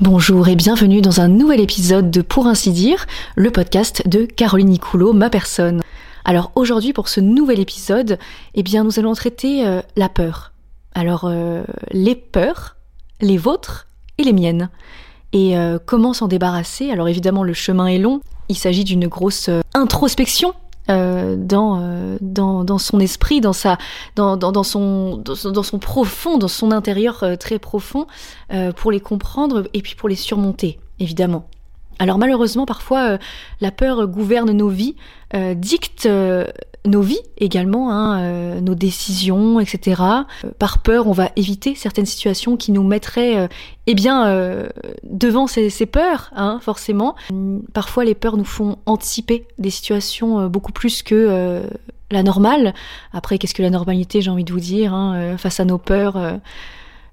Bonjour 0.00 0.48
et 0.48 0.56
bienvenue 0.56 1.02
dans 1.02 1.20
un 1.20 1.28
nouvel 1.28 1.60
épisode 1.60 2.10
de 2.10 2.20
Pour 2.20 2.48
ainsi 2.48 2.72
dire, 2.72 3.06
le 3.36 3.52
podcast 3.52 4.08
de 4.08 4.24
Caroline 4.24 4.70
Nicoulot, 4.70 5.12
ma 5.12 5.30
personne. 5.30 5.82
Alors 6.24 6.50
aujourd'hui 6.56 6.92
pour 6.92 7.08
ce 7.08 7.20
nouvel 7.20 7.60
épisode, 7.60 8.18
eh 8.56 8.64
bien 8.64 8.82
nous 8.82 8.98
allons 8.98 9.14
traiter 9.14 9.64
euh, 9.64 9.82
la 9.94 10.08
peur. 10.08 10.52
Alors 10.96 11.26
euh, 11.26 11.62
les 11.92 12.16
peurs, 12.16 12.74
les 13.20 13.38
vôtres 13.38 13.86
et 14.18 14.24
les 14.24 14.32
miennes. 14.32 14.68
Et 15.32 15.56
euh, 15.56 15.78
comment 15.84 16.12
s'en 16.12 16.26
débarrasser? 16.26 16.90
Alors 16.90 17.08
évidemment 17.08 17.44
le 17.44 17.54
chemin 17.54 17.86
est 17.86 17.98
long, 17.98 18.20
il 18.48 18.56
s'agit 18.56 18.82
d'une 18.82 19.06
grosse 19.06 19.48
introspection 19.74 20.54
euh, 20.90 21.36
dans, 21.38 21.80
euh, 21.80 22.18
dans, 22.20 22.62
dans 22.62 22.76
son 22.76 23.00
esprit, 23.00 23.40
dans 23.40 23.54
sa 23.54 23.78
dans, 24.16 24.36
dans, 24.36 24.62
son 24.62 25.16
dans, 25.16 25.62
son 25.62 25.78
profond, 25.78 26.36
dans 26.36 26.48
son 26.48 26.72
intérieur 26.72 27.22
euh, 27.22 27.36
très 27.36 27.58
profond, 27.58 28.06
pour 28.76 28.92
les 28.92 29.00
comprendre 29.00 29.68
et 29.72 29.82
puis 29.82 29.94
pour 29.94 30.08
les 30.08 30.14
surmonter, 30.14 30.78
évidemment. 31.00 31.48
Alors 31.98 32.18
malheureusement, 32.18 32.66
parfois, 32.66 33.18
la 33.60 33.70
peur 33.70 34.06
gouverne 34.06 34.52
nos 34.52 34.68
vies, 34.68 34.96
dicte 35.56 36.08
nos 36.86 37.00
vies 37.00 37.20
également, 37.38 37.90
hein, 37.90 38.20
euh, 38.20 38.60
nos 38.60 38.74
décisions, 38.74 39.58
etc. 39.58 40.02
Euh, 40.44 40.50
par 40.58 40.80
peur, 40.80 41.06
on 41.06 41.12
va 41.12 41.30
éviter 41.36 41.74
certaines 41.74 42.04
situations 42.04 42.56
qui 42.56 42.72
nous 42.72 42.82
mettraient, 42.82 43.38
euh, 43.38 43.48
eh 43.86 43.94
bien, 43.94 44.14
devant 45.02 45.46
ces, 45.46 45.68
ces 45.68 45.86
peurs, 45.86 46.30
hein, 46.34 46.58
forcément. 46.62 47.16
Parfois, 47.74 48.04
les 48.04 48.14
peurs 48.14 48.36
nous 48.36 48.44
font 48.44 48.78
anticiper 48.86 49.46
des 49.58 49.68
situations 49.68 50.46
beaucoup 50.48 50.72
plus 50.72 51.02
que 51.02 51.62
la 52.10 52.22
normale. 52.22 52.72
Après, 53.12 53.36
qu'est-ce 53.36 53.52
que 53.52 53.62
la 53.62 53.68
normalité, 53.68 54.22
j'ai 54.22 54.30
envie 54.30 54.44
de 54.44 54.52
vous 54.52 54.60
dire, 54.60 54.94
hein, 54.94 55.36
face 55.36 55.60
à 55.60 55.66
nos 55.66 55.76
peurs 55.76 56.16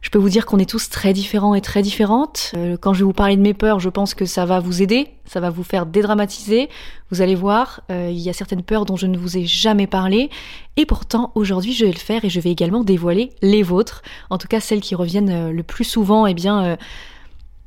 je 0.01 0.09
peux 0.09 0.17
vous 0.17 0.29
dire 0.29 0.45
qu'on 0.45 0.57
est 0.57 0.69
tous 0.69 0.89
très 0.89 1.13
différents 1.13 1.53
et 1.53 1.61
très 1.61 1.83
différentes. 1.83 2.53
Euh, 2.55 2.75
quand 2.75 2.93
je 2.93 2.99
vais 2.99 3.05
vous 3.05 3.13
parler 3.13 3.37
de 3.37 3.41
mes 3.41 3.53
peurs, 3.53 3.79
je 3.79 3.89
pense 3.89 4.15
que 4.15 4.25
ça 4.25 4.45
va 4.45 4.59
vous 4.59 4.81
aider, 4.81 5.07
ça 5.25 5.39
va 5.39 5.51
vous 5.51 5.63
faire 5.63 5.85
dédramatiser. 5.85 6.69
Vous 7.11 7.21
allez 7.21 7.35
voir, 7.35 7.81
euh, 7.91 8.09
il 8.11 8.19
y 8.19 8.29
a 8.29 8.33
certaines 8.33 8.63
peurs 8.63 8.85
dont 8.85 8.95
je 8.95 9.05
ne 9.05 9.17
vous 9.17 9.37
ai 9.37 9.45
jamais 9.45 9.85
parlé. 9.85 10.31
Et 10.75 10.87
pourtant, 10.87 11.31
aujourd'hui, 11.35 11.73
je 11.73 11.85
vais 11.85 11.91
le 11.91 11.97
faire 11.97 12.25
et 12.25 12.29
je 12.29 12.39
vais 12.39 12.49
également 12.49 12.83
dévoiler 12.83 13.29
les 13.43 13.61
vôtres. 13.61 14.01
En 14.31 14.39
tout 14.39 14.47
cas, 14.47 14.59
celles 14.59 14.81
qui 14.81 14.95
reviennent 14.95 15.29
euh, 15.29 15.51
le 15.51 15.63
plus 15.63 15.83
souvent, 15.83 16.25
eh 16.25 16.33
bien, 16.33 16.77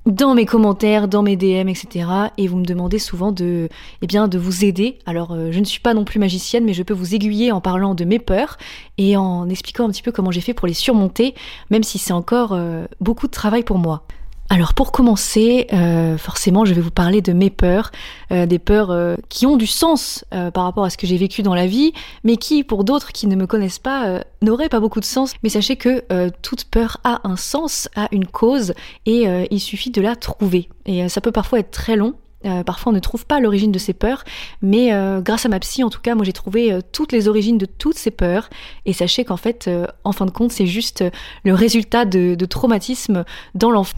dans 0.06 0.34
mes 0.34 0.44
commentaires, 0.44 1.08
dans 1.08 1.22
mes 1.22 1.36
DM, 1.36 1.68
etc. 1.68 2.06
Et 2.36 2.46
vous 2.46 2.56
me 2.56 2.64
demandez 2.64 2.98
souvent 2.98 3.32
de, 3.32 3.68
eh 4.02 4.06
bien, 4.06 4.28
de 4.28 4.38
vous 4.38 4.64
aider. 4.64 4.98
Alors, 5.06 5.32
euh, 5.32 5.50
je 5.50 5.60
ne 5.60 5.64
suis 5.64 5.80
pas 5.80 5.94
non 5.94 6.04
plus 6.04 6.18
magicienne, 6.18 6.64
mais 6.64 6.74
je 6.74 6.82
peux 6.82 6.94
vous 6.94 7.14
aiguiller 7.14 7.52
en 7.52 7.60
parlant 7.60 7.94
de 7.94 8.04
mes 8.04 8.18
peurs 8.18 8.58
et 8.98 9.16
en 9.16 9.48
expliquant 9.48 9.86
un 9.86 9.90
petit 9.90 10.02
peu 10.02 10.12
comment 10.12 10.30
j'ai 10.30 10.40
fait 10.40 10.54
pour 10.54 10.68
les 10.68 10.74
surmonter, 10.74 11.34
même 11.70 11.82
si 11.82 11.98
c'est 11.98 12.12
encore 12.12 12.52
euh, 12.52 12.86
beaucoup 13.00 13.26
de 13.26 13.32
travail 13.32 13.62
pour 13.62 13.78
moi. 13.78 14.04
Alors 14.50 14.74
pour 14.74 14.92
commencer, 14.92 15.66
euh, 15.72 16.18
forcément, 16.18 16.64
je 16.64 16.74
vais 16.74 16.82
vous 16.82 16.90
parler 16.90 17.22
de 17.22 17.32
mes 17.32 17.48
peurs, 17.48 17.90
euh, 18.30 18.44
des 18.44 18.58
peurs 18.58 18.90
euh, 18.90 19.16
qui 19.30 19.46
ont 19.46 19.56
du 19.56 19.66
sens 19.66 20.24
par 20.30 20.64
rapport 20.64 20.84
à 20.84 20.90
ce 20.90 20.98
que 20.98 21.06
j'ai 21.06 21.16
vécu 21.16 21.42
dans 21.42 21.54
la 21.54 21.66
vie, 21.66 21.92
mais 22.24 22.36
qui, 22.36 22.62
pour 22.62 22.84
d'autres 22.84 23.12
qui 23.12 23.26
ne 23.26 23.36
me 23.36 23.46
connaissent 23.46 23.78
pas, 23.78 24.20
n'auraient 24.42 24.68
pas 24.68 24.80
beaucoup 24.80 25.00
de 25.00 25.04
sens. 25.04 25.34
Mais 25.42 25.48
sachez 25.48 25.76
que 25.76 26.04
toute 26.42 26.64
peur 26.64 26.98
a 27.04 27.26
un 27.26 27.36
sens, 27.36 27.88
a 27.96 28.08
une 28.12 28.26
cause, 28.26 28.74
et 29.06 29.26
il 29.50 29.60
suffit 29.60 29.90
de 29.90 30.02
la 30.02 30.16
trouver. 30.16 30.68
Et 30.86 31.08
ça 31.08 31.20
peut 31.20 31.32
parfois 31.32 31.60
être 31.60 31.70
très 31.70 31.96
long, 31.96 32.14
euh, 32.44 32.62
parfois 32.62 32.92
on 32.92 32.94
ne 32.94 33.00
trouve 33.00 33.26
pas 33.26 33.40
l'origine 33.40 33.72
de 33.72 33.78
ces 33.78 33.92
peurs, 33.92 34.24
mais 34.62 34.92
euh, 34.92 35.20
grâce 35.20 35.46
à 35.46 35.48
ma 35.48 35.60
psy, 35.60 35.82
en 35.82 35.90
tout 35.90 36.00
cas, 36.00 36.14
moi 36.14 36.24
j'ai 36.24 36.32
trouvé 36.32 36.72
euh, 36.72 36.80
toutes 36.92 37.12
les 37.12 37.28
origines 37.28 37.58
de 37.58 37.66
toutes 37.66 37.98
ces 37.98 38.10
peurs. 38.10 38.48
Et 38.86 38.92
sachez 38.92 39.24
qu'en 39.24 39.36
fait, 39.36 39.70
en 40.04 40.12
fin 40.12 40.26
de 40.26 40.30
compte, 40.30 40.52
c'est 40.52 40.66
juste 40.66 41.04
le 41.44 41.54
résultat 41.54 42.04
de, 42.04 42.36
traumatismes 42.44 43.24
dans 43.54 43.70
l'enfant. 43.70 43.96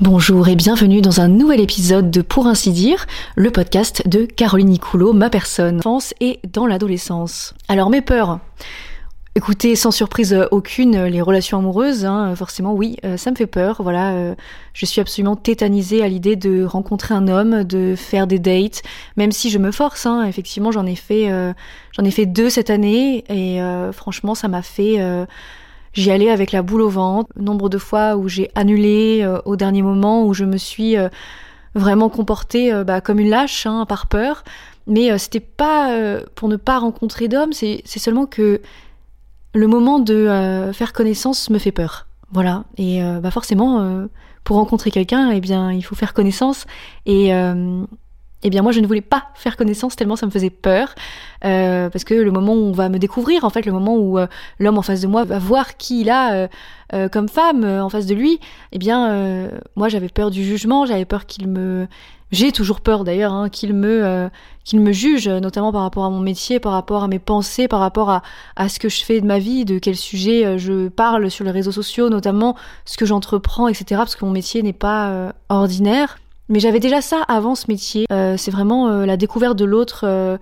Bonjour 0.00 0.48
et 0.48 0.56
bienvenue 0.56 1.00
dans 1.00 1.20
un 1.20 1.28
nouvel 1.28 1.60
épisode 1.60 2.10
de 2.10 2.20
Pour 2.20 2.46
ainsi 2.46 2.72
dire, 2.72 3.06
le 3.36 3.50
podcast 3.50 4.06
de 4.08 4.24
Caroline 4.24 4.68
Nicoulot, 4.68 5.12
ma 5.12 5.30
personne, 5.30 5.78
enfance 5.78 6.14
et 6.20 6.40
dans 6.52 6.66
l'adolescence. 6.66 7.54
Alors 7.68 7.90
mes 7.90 8.02
peurs. 8.02 8.40
Écoutez, 9.36 9.74
sans 9.74 9.90
surprise 9.90 10.32
euh, 10.32 10.46
aucune, 10.52 10.94
euh, 10.94 11.08
les 11.08 11.20
relations 11.20 11.58
amoureuses, 11.58 12.04
hein, 12.04 12.30
euh, 12.30 12.36
forcément, 12.36 12.72
oui, 12.72 12.98
ça 13.16 13.32
me 13.32 13.36
fait 13.36 13.48
peur. 13.48 13.82
Voilà, 13.82 14.34
je 14.72 14.86
suis 14.86 15.00
absolument 15.00 15.34
tétanisée 15.34 16.04
à 16.04 16.08
l'idée 16.08 16.36
de 16.36 16.64
rencontrer 16.64 17.14
un 17.14 17.26
homme, 17.26 17.64
de 17.64 17.96
faire 17.96 18.28
des 18.28 18.38
dates, 18.38 18.82
même 19.16 19.32
si 19.32 19.50
je 19.50 19.58
me 19.58 19.72
force. 19.72 20.06
Hein, 20.06 20.24
effectivement, 20.24 20.70
j'en 20.70 20.86
ai 20.86 20.94
fait, 20.94 21.28
j'en 21.92 22.04
ai 22.04 22.10
fait 22.12 22.26
deux 22.26 22.48
cette 22.48 22.70
année, 22.70 23.24
et 23.28 23.60
franchement, 23.92 24.34
ça 24.34 24.48
m'a 24.48 24.62
fait. 24.62 24.98
J'y 25.92 26.10
allais 26.10 26.30
avec 26.30 26.52
la 26.52 26.62
boule 26.62 26.82
au 26.82 26.88
ventre. 26.88 27.30
Nombre 27.36 27.68
de 27.68 27.78
fois 27.78 28.16
où 28.16 28.28
j'ai 28.28 28.50
annulé 28.54 29.28
au 29.44 29.56
dernier 29.56 29.82
moment, 29.82 30.24
où 30.24 30.32
je 30.34 30.44
me 30.44 30.56
suis 30.56 30.96
vraiment 31.74 32.08
comportée 32.08 32.72
bah, 32.84 33.00
comme 33.00 33.18
une 33.18 33.30
lâche, 33.30 33.66
hein, 33.66 33.84
par 33.86 34.06
peur. 34.06 34.44
Mais 34.86 35.16
c'était 35.18 35.40
pas 35.40 36.18
pour 36.34 36.48
ne 36.48 36.56
pas 36.56 36.78
rencontrer 36.78 37.28
d'homme, 37.28 37.52
c'est 37.52 37.82
seulement 37.86 38.26
que 38.26 38.60
le 39.54 39.66
moment 39.68 40.00
de 40.00 40.14
euh, 40.14 40.72
faire 40.72 40.92
connaissance 40.92 41.48
me 41.48 41.58
fait 41.58 41.72
peur. 41.72 42.06
Voilà. 42.32 42.64
Et 42.76 43.02
euh, 43.02 43.20
bah 43.20 43.30
forcément, 43.30 43.80
euh, 43.80 44.06
pour 44.42 44.56
rencontrer 44.56 44.90
quelqu'un, 44.90 45.30
eh 45.30 45.40
bien, 45.40 45.72
il 45.72 45.82
faut 45.82 45.94
faire 45.94 46.12
connaissance. 46.12 46.66
Et 47.06 47.32
eh 48.44 48.50
bien, 48.50 48.62
moi, 48.62 48.72
je 48.72 48.80
ne 48.80 48.86
voulais 48.86 49.00
pas 49.00 49.24
faire 49.34 49.56
connaissance 49.56 49.96
tellement 49.96 50.16
ça 50.16 50.26
me 50.26 50.30
faisait 50.30 50.50
peur, 50.50 50.94
parce 51.40 52.04
que 52.04 52.14
le 52.14 52.30
moment 52.30 52.52
où 52.52 52.68
on 52.68 52.72
va 52.72 52.88
me 52.88 52.98
découvrir, 52.98 53.44
en 53.44 53.50
fait, 53.50 53.66
le 53.66 53.72
moment 53.72 53.96
où 53.96 54.18
l'homme 54.58 54.78
en 54.78 54.82
face 54.82 55.00
de 55.00 55.06
moi 55.06 55.24
va 55.24 55.38
voir 55.38 55.76
qui 55.76 56.02
il 56.02 56.10
a 56.10 56.48
comme 57.10 57.28
femme 57.28 57.64
en 57.64 57.88
face 57.88 58.06
de 58.06 58.14
lui, 58.14 58.38
eh 58.72 58.78
bien, 58.78 59.50
moi, 59.76 59.88
j'avais 59.88 60.08
peur 60.08 60.30
du 60.30 60.44
jugement, 60.44 60.86
j'avais 60.86 61.06
peur 61.06 61.26
qu'il 61.26 61.48
me 61.48 61.86
j'ai 62.34 62.52
toujours 62.52 62.80
peur 62.80 63.04
d'ailleurs 63.04 63.32
hein, 63.32 63.48
qu'il 63.48 63.74
me 63.74 64.04
euh, 64.04 64.28
qu'il 64.64 64.80
me 64.80 64.92
juge, 64.92 65.28
notamment 65.28 65.72
par 65.72 65.82
rapport 65.82 66.04
à 66.04 66.10
mon 66.10 66.20
métier, 66.20 66.58
par 66.58 66.72
rapport 66.72 67.04
à 67.04 67.08
mes 67.08 67.18
pensées, 67.18 67.68
par 67.68 67.80
rapport 67.80 68.10
à, 68.10 68.22
à 68.56 68.68
ce 68.68 68.78
que 68.78 68.88
je 68.88 69.04
fais 69.04 69.20
de 69.20 69.26
ma 69.26 69.38
vie, 69.38 69.64
de 69.64 69.78
quel 69.78 69.94
sujet 69.94 70.44
euh, 70.44 70.58
je 70.58 70.88
parle 70.88 71.30
sur 71.30 71.44
les 71.44 71.50
réseaux 71.50 71.70
sociaux, 71.70 72.08
notamment 72.08 72.56
ce 72.86 72.96
que 72.96 73.06
j'entreprends, 73.06 73.68
etc. 73.68 73.84
Parce 73.90 74.16
que 74.16 74.24
mon 74.24 74.30
métier 74.30 74.62
n'est 74.62 74.72
pas 74.72 75.10
euh, 75.10 75.32
ordinaire. 75.48 76.16
Mais 76.48 76.60
j'avais 76.60 76.80
déjà 76.80 77.00
ça 77.00 77.22
avant 77.22 77.54
ce 77.54 77.66
métier. 77.68 78.06
c'est 78.10 78.50
vraiment 78.50 78.88
la 79.04 79.16
découverte 79.16 79.56
de 79.56 79.64
l'autre, 79.64 80.38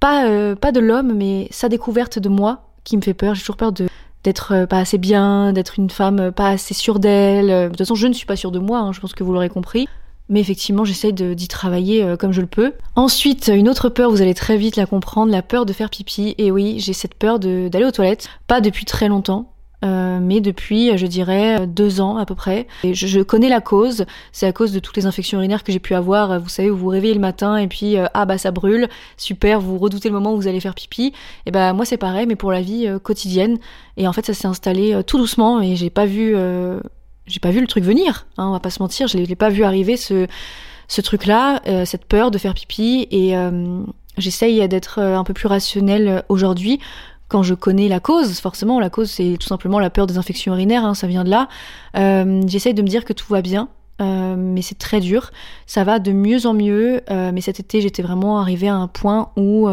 pas 0.00 0.54
pas 0.56 0.72
de 0.72 0.80
l'homme, 0.80 1.14
mais 1.14 1.48
sa 1.50 1.68
découverte 1.68 2.18
de 2.18 2.28
moi 2.28 2.68
qui 2.84 2.96
me 2.96 3.02
fait 3.02 3.14
peur. 3.14 3.34
J'ai 3.34 3.40
toujours 3.40 3.56
peur 3.56 3.72
de 3.72 3.88
d'être 4.22 4.66
pas 4.66 4.78
assez 4.78 4.98
bien, 4.98 5.52
d'être 5.52 5.78
une 5.78 5.90
femme 5.90 6.30
pas 6.30 6.48
assez 6.48 6.74
sûre 6.74 6.98
d'elle. 6.98 7.48
De 7.48 7.68
toute 7.68 7.78
façon, 7.78 7.94
je 7.94 8.06
ne 8.06 8.12
suis 8.12 8.26
pas 8.26 8.36
sûre 8.36 8.50
de 8.50 8.58
moi, 8.58 8.80
hein, 8.80 8.92
je 8.92 9.00
pense 9.00 9.14
que 9.14 9.24
vous 9.24 9.32
l'aurez 9.32 9.48
compris. 9.48 9.88
Mais 10.28 10.40
effectivement, 10.40 10.84
j'essaye 10.84 11.12
d'y 11.12 11.48
travailler 11.48 12.02
euh, 12.02 12.16
comme 12.16 12.32
je 12.32 12.40
le 12.40 12.46
peux. 12.46 12.72
Ensuite, 12.96 13.50
une 13.54 13.68
autre 13.68 13.88
peur, 13.90 14.10
vous 14.10 14.22
allez 14.22 14.34
très 14.34 14.56
vite 14.56 14.76
la 14.76 14.86
comprendre, 14.86 15.30
la 15.30 15.42
peur 15.42 15.66
de 15.66 15.72
faire 15.72 15.90
pipi. 15.90 16.34
Et 16.38 16.50
oui, 16.50 16.76
j'ai 16.78 16.94
cette 16.94 17.14
peur 17.14 17.38
d'aller 17.38 17.84
aux 17.84 17.90
toilettes. 17.90 18.28
Pas 18.46 18.60
depuis 18.60 18.86
très 18.86 19.08
longtemps. 19.08 19.53
Euh, 19.84 20.18
mais 20.20 20.40
depuis, 20.40 20.96
je 20.96 21.06
dirais, 21.06 21.66
deux 21.66 22.00
ans 22.00 22.16
à 22.16 22.26
peu 22.26 22.34
près. 22.34 22.66
Et 22.82 22.94
je, 22.94 23.20
connais 23.20 23.48
la 23.48 23.60
cause. 23.60 24.06
C'est 24.32 24.46
à 24.46 24.52
cause 24.52 24.72
de 24.72 24.78
toutes 24.78 24.96
les 24.96 25.06
infections 25.06 25.38
urinaires 25.38 25.62
que 25.62 25.72
j'ai 25.72 25.78
pu 25.78 25.94
avoir. 25.94 26.40
Vous 26.40 26.48
savez, 26.48 26.70
vous 26.70 26.76
vous 26.76 26.88
réveillez 26.88 27.14
le 27.14 27.20
matin 27.20 27.56
et 27.56 27.66
puis 27.66 27.96
euh, 27.96 28.06
ah 28.14 28.24
bah 28.24 28.38
ça 28.38 28.50
brûle, 28.50 28.88
super. 29.16 29.60
Vous 29.60 29.78
redoutez 29.78 30.08
le 30.08 30.14
moment 30.14 30.32
où 30.32 30.36
vous 30.36 30.48
allez 30.48 30.60
faire 30.60 30.74
pipi. 30.74 31.12
Et 31.46 31.50
bah 31.50 31.72
moi 31.72 31.84
c'est 31.84 31.96
pareil, 31.96 32.26
mais 32.26 32.36
pour 32.36 32.52
la 32.52 32.60
vie 32.60 32.88
quotidienne. 33.02 33.58
Et 33.96 34.08
en 34.08 34.12
fait, 34.12 34.24
ça 34.26 34.34
s'est 34.34 34.48
installé 34.48 35.02
tout 35.06 35.18
doucement 35.18 35.60
et 35.60 35.76
j'ai 35.76 35.90
pas 35.90 36.06
vu 36.06 36.34
j'ai 37.26 37.40
pas 37.40 37.50
vu 37.50 37.60
le 37.60 37.66
truc 37.66 37.84
venir, 37.84 38.26
hein, 38.36 38.48
on 38.48 38.52
va 38.52 38.60
pas 38.60 38.70
se 38.70 38.82
mentir, 38.82 39.08
je 39.08 39.16
l'ai 39.16 39.34
pas 39.34 39.48
vu 39.48 39.64
arriver 39.64 39.96
ce, 39.96 40.26
ce 40.88 41.00
truc-là, 41.00 41.62
euh, 41.66 41.84
cette 41.84 42.04
peur 42.04 42.30
de 42.30 42.38
faire 42.38 42.54
pipi, 42.54 43.06
et 43.10 43.36
euh, 43.36 43.82
j'essaye 44.18 44.66
d'être 44.68 44.98
euh, 45.00 45.16
un 45.16 45.24
peu 45.24 45.32
plus 45.32 45.48
rationnelle 45.48 46.22
aujourd'hui 46.28 46.80
quand 47.28 47.42
je 47.42 47.54
connais 47.54 47.88
la 47.88 48.00
cause. 48.00 48.38
Forcément, 48.40 48.80
la 48.80 48.90
cause 48.90 49.10
c'est 49.10 49.36
tout 49.38 49.46
simplement 49.46 49.78
la 49.78 49.90
peur 49.90 50.06
des 50.06 50.18
infections 50.18 50.52
urinaires, 50.52 50.84
hein, 50.84 50.94
ça 50.94 51.06
vient 51.06 51.24
de 51.24 51.30
là. 51.30 51.48
j'essaye 52.46 52.74
de 52.74 52.82
me 52.82 52.88
dire 52.88 53.04
que 53.04 53.12
tout 53.12 53.26
va 53.28 53.42
bien. 53.42 53.68
mais 54.00 54.62
c'est 54.62 54.78
très 54.78 55.00
dur. 55.00 55.30
Ça 55.66 55.84
va 55.84 55.98
de 55.98 56.12
mieux 56.12 56.46
en 56.46 56.54
mieux. 56.54 57.00
mais 57.10 57.40
cet 57.40 57.60
été, 57.60 57.80
j'étais 57.80 58.02
vraiment 58.02 58.38
arrivée 58.38 58.68
à 58.68 58.74
un 58.74 58.88
point 58.88 59.30
où 59.36 59.68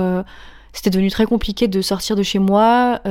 c'était 0.73 0.89
devenu 0.89 1.09
très 1.09 1.25
compliqué 1.25 1.67
de 1.67 1.81
sortir 1.81 2.15
de 2.15 2.23
chez 2.23 2.39
moi. 2.39 3.01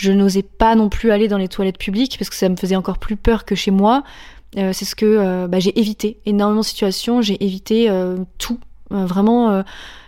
Je 0.00 0.12
n'osais 0.12 0.42
pas 0.42 0.74
non 0.76 0.88
plus 0.88 1.10
aller 1.10 1.28
dans 1.28 1.36
les 1.36 1.48
toilettes 1.48 1.76
publiques 1.76 2.16
parce 2.18 2.30
que 2.30 2.36
ça 2.36 2.48
me 2.48 2.56
faisait 2.56 2.76
encore 2.76 2.96
plus 2.96 3.16
peur 3.16 3.44
que 3.44 3.54
chez 3.54 3.70
moi. 3.70 4.02
Euh, 4.56 4.72
c'est 4.72 4.84
ce 4.84 4.94
que 4.94 5.04
euh, 5.04 5.46
bah, 5.46 5.60
j'ai 5.60 5.78
évité 5.78 6.18
énormément 6.26 6.62
de 6.62 6.66
situations, 6.66 7.22
j'ai 7.22 7.44
évité 7.44 7.88
euh, 7.90 8.16
tout. 8.38 8.58
Vraiment, 8.90 9.62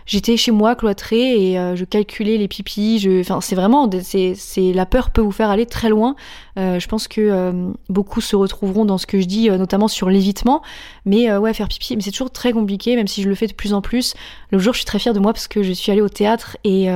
j'étais 0.05 0.37
chez 0.37 0.51
moi 0.51 0.75
cloîtrée 0.75 1.51
et 1.51 1.75
je 1.75 1.85
calculais 1.85 2.37
les 2.37 2.47
pipis. 2.47 3.07
Enfin, 3.21 3.41
c'est 3.41 3.55
vraiment, 3.55 3.89
c'est, 4.01 4.35
c'est 4.35 4.73
la 4.73 4.85
peur 4.85 5.11
peut 5.11 5.21
vous 5.21 5.31
faire 5.31 5.49
aller 5.49 5.65
très 5.65 5.89
loin. 5.89 6.15
je 6.57 6.87
pense 6.87 7.07
que 7.07 7.53
beaucoup 7.89 8.21
se 8.21 8.35
retrouveront 8.35 8.85
dans 8.85 8.97
ce 8.97 9.05
que 9.05 9.19
je 9.19 9.25
dis, 9.25 9.49
notamment 9.49 9.87
sur 9.87 10.09
l'évitement. 10.09 10.61
Mais 11.05 11.35
ouais, 11.35 11.53
faire 11.53 11.67
pipi, 11.67 11.95
mais 11.95 12.01
c'est 12.01 12.11
toujours 12.11 12.31
très 12.31 12.51
compliqué, 12.51 12.95
même 12.95 13.07
si 13.07 13.21
je 13.21 13.29
le 13.29 13.35
fais 13.35 13.47
de 13.47 13.53
plus 13.53 13.73
en 13.73 13.81
plus. 13.81 14.13
Le 14.51 14.59
jour, 14.59 14.73
je 14.73 14.79
suis 14.79 14.85
très 14.85 14.99
fière 14.99 15.13
de 15.13 15.19
moi 15.19 15.33
parce 15.33 15.47
que 15.47 15.63
je 15.63 15.71
suis 15.71 15.91
allée 15.91 16.01
au 16.01 16.09
théâtre 16.09 16.57
et 16.63 16.89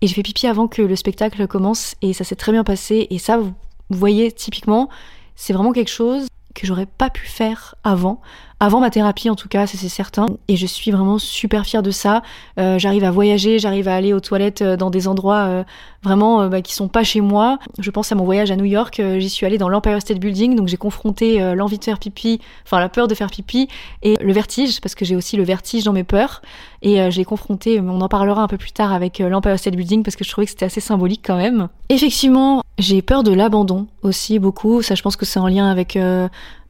et 0.00 0.06
j'ai 0.06 0.14
fait 0.14 0.22
pipi 0.22 0.46
avant 0.46 0.66
que 0.66 0.82
le 0.82 0.96
spectacle 0.96 1.46
commence 1.46 1.94
et 2.00 2.12
ça 2.12 2.24
s'est 2.24 2.36
très 2.36 2.52
bien 2.52 2.64
passé. 2.64 3.06
Et 3.10 3.18
ça, 3.18 3.38
vous 3.38 3.52
voyez, 3.90 4.32
typiquement, 4.32 4.88
c'est 5.36 5.52
vraiment 5.52 5.72
quelque 5.72 5.90
chose 5.90 6.26
que 6.54 6.66
j'aurais 6.66 6.86
pas 6.86 7.10
pu 7.10 7.26
faire 7.26 7.74
avant 7.84 8.20
avant 8.62 8.80
ma 8.80 8.90
thérapie 8.90 9.30
en 9.30 9.36
tout 9.36 9.48
cas, 9.48 9.66
c'est 9.66 9.88
certain. 9.88 10.26
Et 10.48 10.56
je 10.56 10.66
suis 10.66 10.90
vraiment 10.90 11.18
super 11.18 11.64
fière 11.64 11.82
de 11.82 11.90
ça. 11.90 12.22
Euh, 12.58 12.78
j'arrive 12.78 13.04
à 13.04 13.10
voyager, 13.10 13.58
j'arrive 13.58 13.88
à 13.88 13.94
aller 13.94 14.12
aux 14.12 14.20
toilettes 14.20 14.60
euh, 14.60 14.76
dans 14.76 14.90
des 14.90 15.08
endroits 15.08 15.46
euh, 15.48 15.64
vraiment 16.02 16.46
bah, 16.46 16.60
qui 16.60 16.74
sont 16.74 16.88
pas 16.88 17.02
chez 17.02 17.22
moi. 17.22 17.58
Je 17.78 17.90
pense 17.90 18.12
à 18.12 18.14
mon 18.14 18.24
voyage 18.24 18.50
à 18.50 18.56
New 18.56 18.66
York, 18.66 19.00
j'y 19.18 19.30
suis 19.30 19.46
allée 19.46 19.58
dans 19.58 19.68
l'Empire 19.70 20.00
State 20.00 20.18
Building, 20.18 20.56
donc 20.56 20.68
j'ai 20.68 20.76
confronté 20.78 21.54
l'envie 21.54 21.78
de 21.78 21.84
faire 21.84 21.98
pipi, 21.98 22.40
enfin 22.64 22.80
la 22.80 22.88
peur 22.88 23.06
de 23.06 23.14
faire 23.14 23.30
pipi 23.30 23.68
et 24.02 24.16
le 24.16 24.32
vertige, 24.32 24.80
parce 24.80 24.94
que 24.94 25.04
j'ai 25.04 25.14
aussi 25.14 25.36
le 25.36 25.42
vertige 25.42 25.84
dans 25.84 25.92
mes 25.92 26.04
peurs. 26.04 26.40
Et 26.80 27.10
j'ai 27.10 27.24
confronté, 27.24 27.80
on 27.80 28.00
en 28.00 28.08
parlera 28.08 28.42
un 28.42 28.48
peu 28.48 28.56
plus 28.56 28.72
tard 28.72 28.94
avec 28.94 29.18
l'Empire 29.18 29.58
State 29.58 29.76
Building 29.76 30.02
parce 30.02 30.16
que 30.16 30.24
je 30.24 30.30
trouvais 30.30 30.46
que 30.46 30.52
c'était 30.52 30.64
assez 30.64 30.80
symbolique 30.80 31.20
quand 31.22 31.36
même. 31.36 31.68
Effectivement, 31.90 32.62
j'ai 32.78 33.02
peur 33.02 33.22
de 33.22 33.32
l'abandon 33.32 33.86
aussi 34.02 34.38
beaucoup. 34.38 34.80
Ça, 34.80 34.94
je 34.94 35.02
pense 35.02 35.16
que 35.16 35.26
c'est 35.26 35.38
en 35.38 35.48
lien 35.48 35.70
avec 35.70 35.98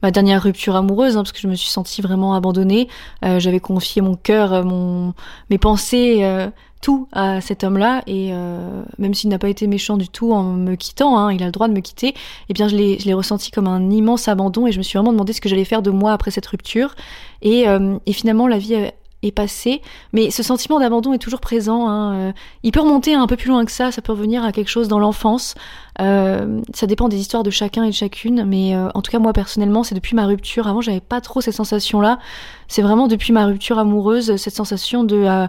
ma 0.01 0.11
dernière 0.11 0.41
rupture 0.43 0.75
amoureuse, 0.75 1.17
hein, 1.17 1.21
parce 1.21 1.31
que 1.31 1.39
je 1.39 1.47
me 1.47 1.55
suis 1.55 1.69
sentie 1.69 2.01
vraiment 2.01 2.33
abandonnée. 2.33 2.87
Euh, 3.23 3.39
J'avais 3.39 3.59
confié 3.59 4.01
mon 4.01 4.15
cœur, 4.15 4.53
euh, 4.53 4.63
mon, 4.63 5.13
mes 5.49 5.57
pensées, 5.57 6.19
euh, 6.21 6.49
tout 6.81 7.07
à 7.11 7.41
cet 7.41 7.63
homme-là, 7.63 8.01
et 8.07 8.29
euh, 8.31 8.81
même 8.97 9.13
s'il 9.13 9.29
n'a 9.29 9.37
pas 9.37 9.49
été 9.49 9.67
méchant 9.67 9.97
du 9.97 10.09
tout 10.09 10.33
en 10.33 10.41
me 10.41 10.73
quittant, 10.73 11.15
hein, 11.15 11.31
il 11.31 11.43
a 11.43 11.45
le 11.45 11.51
droit 11.51 11.67
de 11.67 11.73
me 11.73 11.79
quitter, 11.79 12.15
eh 12.49 12.53
bien 12.53 12.67
je 12.67 12.75
l'ai 12.75 13.13
ressenti 13.13 13.51
comme 13.51 13.67
un 13.67 13.91
immense 13.91 14.27
abandon, 14.27 14.65
et 14.65 14.71
je 14.71 14.79
me 14.79 14.83
suis 14.83 14.97
vraiment 14.97 15.11
demandé 15.11 15.31
ce 15.31 15.41
que 15.41 15.47
j'allais 15.47 15.63
faire 15.63 15.83
de 15.83 15.91
moi 15.91 16.11
après 16.11 16.31
cette 16.31 16.47
rupture. 16.47 16.95
Et, 17.43 17.65
et 18.05 18.13
finalement, 18.13 18.47
la 18.47 18.57
vie 18.57 18.91
est 19.23 19.31
passé, 19.31 19.81
mais 20.13 20.31
ce 20.31 20.41
sentiment 20.41 20.79
d'abandon 20.79 21.13
est 21.13 21.19
toujours 21.19 21.41
présent. 21.41 21.87
Hein. 21.87 22.13
Euh, 22.13 22.31
il 22.63 22.71
peut 22.71 22.79
remonter 22.79 23.13
un 23.13 23.27
peu 23.27 23.37
plus 23.37 23.49
loin 23.49 23.65
que 23.65 23.71
ça, 23.71 23.91
ça 23.91 24.01
peut 24.01 24.11
revenir 24.11 24.43
à 24.43 24.51
quelque 24.51 24.69
chose 24.69 24.87
dans 24.87 24.99
l'enfance. 24.99 25.55
Euh, 25.99 26.61
ça 26.73 26.87
dépend 26.87 27.07
des 27.07 27.17
histoires 27.17 27.43
de 27.43 27.51
chacun 27.51 27.83
et 27.83 27.89
de 27.89 27.95
chacune, 27.95 28.43
mais 28.45 28.75
euh, 28.75 28.89
en 28.95 29.01
tout 29.01 29.11
cas 29.11 29.19
moi 29.19 29.33
personnellement, 29.33 29.83
c'est 29.83 29.95
depuis 29.95 30.15
ma 30.15 30.25
rupture. 30.25 30.67
Avant, 30.67 30.81
j'avais 30.81 31.01
pas 31.01 31.21
trop 31.21 31.41
cette 31.41 31.53
sensation-là. 31.53 32.19
C'est 32.67 32.81
vraiment 32.81 33.07
depuis 33.07 33.33
ma 33.33 33.45
rupture 33.45 33.77
amoureuse, 33.77 34.35
cette 34.37 34.55
sensation 34.55 35.03
de 35.03 35.47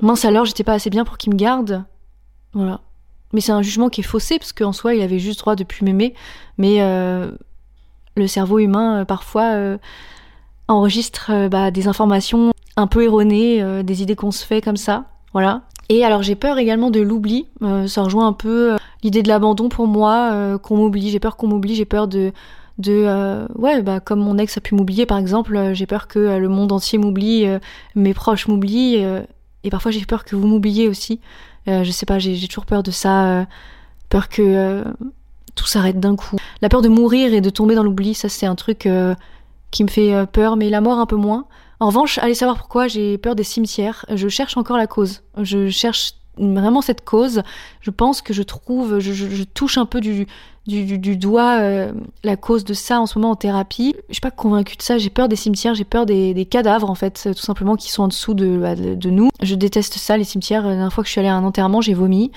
mince 0.00 0.24
alors, 0.24 0.44
j'étais 0.44 0.64
pas 0.64 0.74
assez 0.74 0.90
bien 0.90 1.04
pour 1.04 1.16
qu'il 1.16 1.32
me 1.32 1.38
garde. 1.38 1.84
Voilà. 2.52 2.80
Mais 3.32 3.40
c'est 3.40 3.52
un 3.52 3.62
jugement 3.62 3.88
qui 3.88 4.00
est 4.00 4.04
faussé 4.04 4.38
parce 4.38 4.52
qu'en 4.52 4.72
soi, 4.72 4.94
il 4.94 5.02
avait 5.02 5.18
juste 5.18 5.40
droit 5.40 5.54
de 5.54 5.64
plus 5.64 5.84
m'aimer. 5.84 6.14
Mais 6.58 6.78
le 8.16 8.26
cerveau 8.26 8.58
humain, 8.58 9.04
parfois 9.04 9.78
enregistre 10.66 11.48
bah, 11.48 11.70
des 11.70 11.88
informations 11.88 12.52
un 12.78 12.86
peu 12.86 13.02
erroné, 13.02 13.60
euh, 13.60 13.82
des 13.82 14.02
idées 14.02 14.14
qu'on 14.14 14.30
se 14.30 14.46
fait 14.46 14.60
comme 14.60 14.76
ça, 14.76 15.04
voilà. 15.32 15.62
Et 15.88 16.04
alors 16.04 16.22
j'ai 16.22 16.36
peur 16.36 16.58
également 16.58 16.90
de 16.90 17.00
l'oubli, 17.00 17.46
euh, 17.62 17.88
ça 17.88 18.02
rejoint 18.02 18.28
un 18.28 18.32
peu 18.32 18.74
euh, 18.74 18.76
l'idée 19.02 19.22
de 19.22 19.28
l'abandon 19.28 19.68
pour 19.68 19.88
moi, 19.88 20.58
qu'on 20.62 20.76
m'oublie, 20.76 21.10
j'ai 21.10 21.18
peur 21.18 21.36
qu'on 21.36 21.48
m'oublie, 21.48 21.74
j'ai 21.74 21.84
peur 21.84 22.08
de 22.08 22.32
de 22.78 23.48
ouais 23.56 23.82
bah 23.82 23.98
comme 23.98 24.20
mon 24.20 24.38
ex 24.38 24.56
a 24.56 24.60
pu 24.60 24.76
m'oublier 24.76 25.04
par 25.04 25.18
exemple, 25.18 25.72
j'ai 25.72 25.86
peur 25.86 26.06
que 26.06 26.38
le 26.38 26.48
monde 26.48 26.70
entier 26.70 26.98
m'oublie, 26.98 27.44
mes 27.96 28.14
proches 28.14 28.46
m'oublient 28.46 29.04
et 29.64 29.70
parfois 29.70 29.90
j'ai 29.90 30.04
peur 30.04 30.24
que 30.24 30.36
vous 30.36 30.46
m'oubliez 30.46 30.86
aussi. 30.86 31.18
je 31.66 31.90
sais 31.90 32.06
pas, 32.06 32.20
j'ai 32.20 32.46
toujours 32.46 32.66
peur 32.66 32.84
de 32.84 32.92
ça, 32.92 33.46
peur 34.10 34.28
que 34.28 34.84
tout 35.56 35.66
s'arrête 35.66 35.98
d'un 35.98 36.14
coup. 36.14 36.36
La 36.62 36.68
peur 36.68 36.82
de 36.82 36.88
mourir 36.88 37.34
et 37.34 37.40
de 37.40 37.50
tomber 37.50 37.74
dans 37.74 37.82
l'oubli, 37.82 38.14
ça 38.14 38.28
c'est 38.28 38.46
un 38.46 38.54
truc 38.54 38.88
qui 39.72 39.82
me 39.82 39.88
fait 39.88 40.26
peur, 40.26 40.56
mais 40.56 40.70
la 40.70 40.80
mort 40.80 41.00
un 41.00 41.06
peu 41.06 41.16
moins. 41.16 41.46
En 41.80 41.86
revanche, 41.88 42.18
allez 42.18 42.34
savoir 42.34 42.58
pourquoi 42.58 42.88
j'ai 42.88 43.18
peur 43.18 43.34
des 43.34 43.44
cimetières. 43.44 44.04
Je 44.12 44.28
cherche 44.28 44.56
encore 44.56 44.76
la 44.76 44.86
cause. 44.86 45.22
Je 45.40 45.68
cherche 45.68 46.14
vraiment 46.36 46.80
cette 46.80 47.04
cause. 47.04 47.42
Je 47.80 47.90
pense 47.90 48.22
que 48.22 48.32
je 48.32 48.42
trouve, 48.42 48.98
je, 48.98 49.42
touche 49.44 49.78
un 49.78 49.86
peu 49.86 50.00
du, 50.00 50.26
du, 50.68 51.16
doigt 51.16 51.60
euh, 51.60 51.92
la 52.22 52.36
cause 52.36 52.64
de 52.64 52.74
ça 52.74 53.00
en 53.00 53.06
ce 53.06 53.18
moment 53.18 53.32
en 53.32 53.36
thérapie. 53.36 53.94
Je 54.08 54.14
suis 54.14 54.20
pas 54.20 54.30
convaincue 54.30 54.76
de 54.76 54.82
ça. 54.82 54.98
J'ai 54.98 55.08
peur 55.08 55.28
des 55.28 55.36
cimetières, 55.36 55.74
j'ai 55.74 55.84
peur 55.84 56.04
des, 56.04 56.46
cadavres 56.48 56.90
en 56.90 56.94
fait, 56.94 57.28
tout 57.34 57.42
simplement 57.42 57.76
qui 57.76 57.90
sont 57.90 58.04
en 58.04 58.08
dessous 58.08 58.34
bah, 58.34 58.74
de, 58.74 59.10
nous. 59.10 59.30
Je 59.40 59.54
déteste 59.54 59.94
ça, 59.94 60.16
les 60.16 60.24
cimetières. 60.24 60.62
La 60.62 60.74
dernière 60.74 60.92
fois 60.92 61.02
que 61.02 61.08
je 61.08 61.12
suis 61.12 61.20
allée 61.20 61.28
à 61.28 61.34
un 61.34 61.44
enterrement, 61.44 61.80
j'ai 61.80 61.94
vomi. 61.94 62.30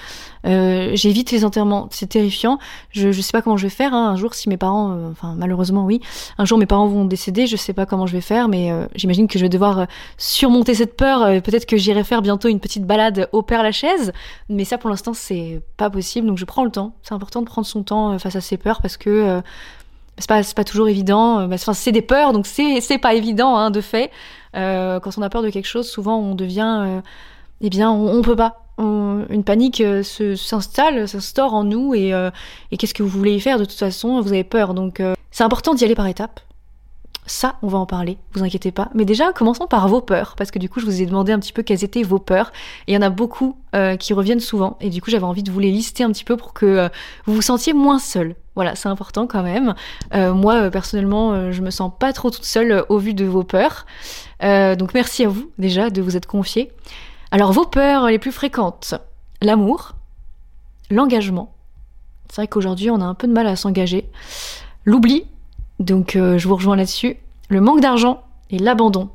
Euh, 0.48 0.92
j'évite 0.94 1.32
les 1.32 1.44
enterrements, 1.44 1.88
c'est 1.92 2.08
terrifiant. 2.08 2.58
Je, 2.92 3.12
je 3.12 3.22
sais 3.22 3.32
pas 3.32 3.42
comment 3.42 3.58
je 3.58 3.64
vais 3.64 3.70
faire. 3.70 3.94
Hein. 3.94 4.12
Un 4.12 4.16
jour, 4.16 4.34
si 4.34 4.48
mes 4.48 4.58
parents, 4.58 4.92
euh, 4.92 5.12
enfin 5.12 5.36
malheureusement 5.38 5.86
oui, 5.86 6.02
un 6.38 6.46
jour 6.46 6.58
mes 6.58 6.66
parents 6.66 6.88
vont 6.88 7.06
décéder, 7.06 7.48
je 7.48 7.58
sais 7.58 7.74
pas 7.74 7.86
comment 7.86 8.08
je 8.08 8.14
vais 8.14 8.22
faire, 8.22 8.48
mais 8.48 8.72
j'imagine 8.96 9.28
que 9.28 9.38
je 9.38 9.44
vais 9.44 9.50
devoir 9.50 9.88
surmonter 10.18 10.74
cette 10.74 10.96
peur. 10.96 11.42
Peut-être 11.42 11.66
que 11.66 11.78
j'irai 11.78 12.04
faire 12.04 12.22
bientôt 12.22 12.48
une 12.48 12.60
petite 12.60 12.86
balade 12.86 13.28
au 13.34 13.42
Père 13.42 13.62
Lachaise, 13.62 14.14
mais 14.50 14.64
ça 14.64 14.78
pour 14.78 14.90
l'instant 14.90 15.14
c'est 15.14 15.62
pas 15.78 15.90
possible. 15.90 16.28
Donc 16.28 16.38
je 16.38 16.46
prends 16.46 16.64
le 16.64 16.72
temps. 16.72 16.94
C'est 17.04 17.14
important 17.14 17.42
de 17.42 17.46
prendre 17.46 17.68
son 17.68 17.84
temps 17.84 18.18
face 18.22 18.36
à 18.36 18.42
ses 18.42 18.58
peurs 18.58 18.82
parce 18.82 18.98
que 18.98 19.10
euh, 19.10 19.42
c'est 20.18 20.28
pas, 20.28 20.42
pas 20.56 20.64
toujours 20.64 20.90
évident. 20.90 21.40
Euh, 21.40 21.48
bah, 21.48 21.56
enfin, 21.56 21.74
c'est 21.74 21.92
des 21.92 22.02
peurs, 22.02 22.34
donc 22.34 22.48
c'est 22.48 22.98
pas 23.00 23.14
évident 23.14 23.58
hein, 23.58 23.72
de 23.72 23.82
fait. 23.82 24.12
Euh, 24.56 25.00
quand 25.00 25.18
on 25.18 25.22
a 25.22 25.30
peur 25.30 25.42
de 25.42 25.50
quelque 25.50 25.68
chose, 25.68 25.90
souvent 25.90 26.18
on 26.18 26.36
devient, 26.36 27.02
eh 27.62 27.70
bien, 27.70 27.92
on, 27.92 28.22
peut 28.22 28.36
pas. 28.36 28.66
une 28.78 29.44
panique 29.46 29.84
s'installe, 30.36 31.08
s'instaure 31.08 31.54
en 31.54 31.64
nous 31.64 31.94
et, 31.96 32.12
et 32.72 32.78
qu'est-ce 32.78 32.94
que 32.94 33.04
vous 33.04 33.10
voulez 33.10 33.36
y 33.36 33.40
faire? 33.40 33.58
De 33.58 33.66
toute 33.66 33.80
façon 33.80 34.22
Vous 34.22 34.34
avez 34.34 34.44
peur, 34.44 34.74
donc 34.74 35.02
c'est 35.32 35.44
important 35.44 35.74
d'y 35.74 35.86
aller 35.86 35.96
par 35.96 36.08
étapes. 36.08 36.42
Ça, 37.28 37.56
on 37.62 37.68
va 37.68 37.78
en 37.78 37.86
parler, 37.86 38.18
vous 38.34 38.44
inquiétez 38.44 38.72
pas. 38.72 38.90
Mais 38.96 39.06
déjà, 39.06 39.32
commençons 39.32 39.68
par 39.68 39.88
vos 39.88 40.02
peurs, 40.02 40.36
parce 40.36 40.50
que 40.50 40.60
du 40.60 40.70
coup, 40.70 40.80
je 40.80 40.86
vous 40.86 41.02
ai 41.02 41.06
demandé 41.06 41.32
un 41.32 41.40
petit 41.40 41.54
peu 41.54 41.62
quelles 41.62 41.84
étaient 41.84 42.04
vos 42.04 42.18
peurs. 42.18 42.52
Il 42.88 42.94
y 42.94 42.98
en 42.98 43.02
a 43.02 43.10
beaucoup 43.10 43.58
euh, 43.76 43.96
qui 43.96 44.14
reviennent 44.14 44.40
souvent, 44.40 44.76
et 44.82 44.90
du 44.90 45.02
coup, 45.02 45.12
j'avais 45.12 45.24
envie 45.24 45.44
de 45.44 45.52
vous 45.52 45.60
les 45.60 45.72
lister 45.72 46.04
un 46.04 46.12
petit 46.12 46.24
peu 46.24 46.36
pour 46.36 46.54
que 46.54 46.66
euh, 46.66 46.90
vous 47.26 47.36
vous 47.36 47.42
sentiez 47.42 47.74
moins 47.74 48.00
seul. 48.00 48.36
Voilà, 48.56 48.76
c'est 48.76 48.90
important 48.90 49.28
quand 49.28 49.44
même. 49.44 49.76
Euh, 50.14 50.34
moi, 50.34 50.70
personnellement, 50.72 51.52
je 51.52 51.62
me 51.62 51.70
sens 51.70 51.92
pas 51.98 52.12
trop 52.12 52.32
toute 52.32 52.44
seule 52.44 52.86
au 52.90 52.98
vu 52.98 53.14
de 53.14 53.24
vos 53.24 53.44
peurs. 53.44 53.86
donc 54.42 54.94
merci 54.94 55.24
à 55.24 55.30
vous 55.30 55.52
déjà 55.58 55.90
de 55.90 56.02
vous 56.02 56.18
être 56.18 56.26
confié. 56.26 56.72
Alors, 57.32 57.54
vos 57.54 57.66
peurs 57.66 58.08
les 58.08 58.20
plus 58.20 58.32
fréquentes 58.32 58.96
l'amour, 59.42 59.94
l'engagement. 60.90 61.54
C'est 62.30 62.38
vrai 62.38 62.48
qu'aujourd'hui, 62.48 62.90
on 62.90 63.02
a 63.02 63.06
un 63.06 63.14
peu 63.14 63.28
de 63.28 63.34
mal 63.34 63.48
à 63.48 63.56
s'engager. 63.56 64.10
L'oubli, 64.86 65.26
donc 65.82 66.16
euh, 66.16 66.38
je 66.38 66.48
vous 66.48 66.56
rejoins 66.56 66.76
là-dessus. 66.76 67.18
Le 67.50 67.62
manque 67.62 67.82
d'argent 67.82 68.24
et 68.50 68.58
l'abandon. 68.58 69.10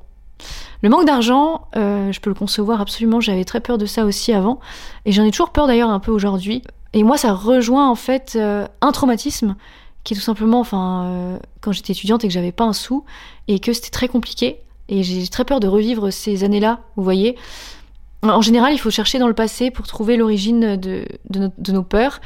Le 0.83 0.89
manque 0.89 1.07
d'argent, 1.07 1.69
euh, 1.77 2.13
je 2.13 2.21
peux 2.21 2.31
le 2.31 2.35
concevoir 2.35 2.81
absolument, 2.81 3.21
j'avais 3.21 3.45
très 3.45 3.61
peur 3.61 3.79
de 3.79 3.87
ça 3.87 4.05
aussi 4.05 4.33
avant, 4.33 4.61
et 5.07 5.13
j'en 5.13 5.25
ai 5.25 5.31
toujours 5.31 5.51
peur 5.51 5.67
d'ailleurs 5.67 5.91
un 5.91 6.01
peu 6.01 6.13
aujourd'hui. 6.13 6.63
Et 6.93 7.03
moi, 7.03 7.17
ça 7.17 7.33
rejoint 7.33 7.89
en 7.89 7.95
fait 7.95 8.35
euh, 8.37 8.67
un 8.83 8.93
traumatisme 8.93 9.57
qui 10.05 10.15
est 10.15 10.17
tout 10.17 10.23
simplement, 10.23 10.61
enfin, 10.61 11.41
quand 11.61 11.73
j'étais 11.73 11.93
étudiante 11.93 12.23
et 12.23 12.29
que 12.29 12.33
j'avais 12.33 12.53
pas 12.53 12.63
un 12.63 12.73
sou, 12.73 13.05
et 13.49 13.59
que 13.59 13.73
c'était 13.73 13.91
très 13.91 14.07
compliqué, 14.07 14.61
et 14.89 15.03
j'ai 15.03 15.27
très 15.27 15.45
peur 15.45 15.59
de 15.59 15.67
revivre 15.67 16.13
ces 16.13 16.45
années-là, 16.45 16.79
vous 16.95 17.03
voyez. 17.03 17.37
En 18.23 18.41
général, 18.41 18.73
il 18.73 18.79
faut 18.79 18.91
chercher 18.91 19.19
dans 19.19 19.29
le 19.29 19.35
passé 19.35 19.71
pour 19.71 19.87
trouver 19.87 20.17
l'origine 20.17 20.77
de, 20.77 21.07
de, 21.29 21.73
nos 21.73 21.83
peurs, 21.83 22.21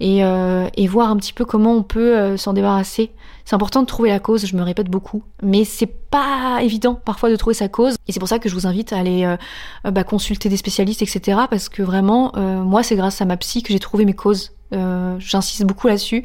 et, 0.00 0.18
et, 0.18 0.86
voir 0.86 1.10
un 1.10 1.16
petit 1.16 1.32
peu 1.32 1.44
comment 1.44 1.74
on 1.74 1.82
peut 1.82 2.36
s'en 2.36 2.52
débarrasser. 2.52 3.10
C'est 3.48 3.54
important 3.54 3.80
de 3.80 3.86
trouver 3.86 4.10
la 4.10 4.20
cause, 4.20 4.44
je 4.44 4.54
me 4.54 4.62
répète 4.62 4.90
beaucoup, 4.90 5.22
mais 5.42 5.64
c'est 5.64 5.86
pas 5.86 6.58
évident 6.62 6.94
parfois 6.94 7.30
de 7.30 7.36
trouver 7.36 7.54
sa 7.54 7.70
cause. 7.70 7.96
Et 8.06 8.12
c'est 8.12 8.20
pour 8.20 8.28
ça 8.28 8.38
que 8.38 8.46
je 8.46 8.54
vous 8.54 8.66
invite 8.66 8.92
à 8.92 8.98
aller 8.98 9.24
euh, 9.24 9.38
euh, 9.86 9.90
bah, 9.90 10.04
consulter 10.04 10.50
des 10.50 10.58
spécialistes, 10.58 11.00
etc. 11.00 11.40
Parce 11.48 11.70
que 11.70 11.82
vraiment, 11.82 12.30
euh, 12.36 12.62
moi, 12.62 12.82
c'est 12.82 12.94
grâce 12.94 13.22
à 13.22 13.24
ma 13.24 13.38
psy 13.38 13.62
que 13.62 13.72
j'ai 13.72 13.78
trouvé 13.78 14.04
mes 14.04 14.12
causes. 14.12 14.52
J'insiste 14.70 15.64
beaucoup 15.64 15.88
là-dessus. 15.88 16.24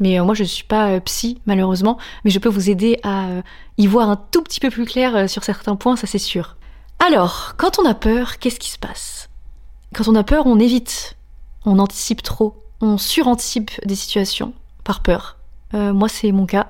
Mais 0.00 0.18
moi, 0.18 0.34
je 0.34 0.42
ne 0.42 0.48
suis 0.48 0.64
pas 0.64 0.98
psy, 0.98 1.40
malheureusement, 1.46 1.96
mais 2.24 2.32
je 2.32 2.40
peux 2.40 2.48
vous 2.48 2.68
aider 2.68 2.98
à 3.04 3.28
y 3.78 3.86
voir 3.86 4.10
un 4.10 4.16
tout 4.16 4.42
petit 4.42 4.58
peu 4.58 4.68
plus 4.68 4.84
clair 4.84 5.30
sur 5.30 5.44
certains 5.44 5.76
points, 5.76 5.94
ça 5.94 6.08
c'est 6.08 6.18
sûr. 6.18 6.56
Alors, 7.06 7.54
quand 7.56 7.78
on 7.78 7.84
a 7.84 7.94
peur, 7.94 8.40
qu'est-ce 8.40 8.58
qui 8.58 8.70
se 8.70 8.80
passe? 8.80 9.28
Quand 9.94 10.08
on 10.08 10.16
a 10.16 10.24
peur, 10.24 10.46
on 10.46 10.58
évite, 10.58 11.16
on 11.64 11.78
anticipe 11.78 12.24
trop, 12.24 12.56
on 12.80 12.98
suranticipe 12.98 13.70
des 13.84 13.94
situations 13.94 14.52
par 14.84 15.00
peur. 15.00 15.36
Euh, 15.74 15.92
moi, 15.92 16.08
c'est 16.08 16.32
mon 16.32 16.46
cas. 16.46 16.68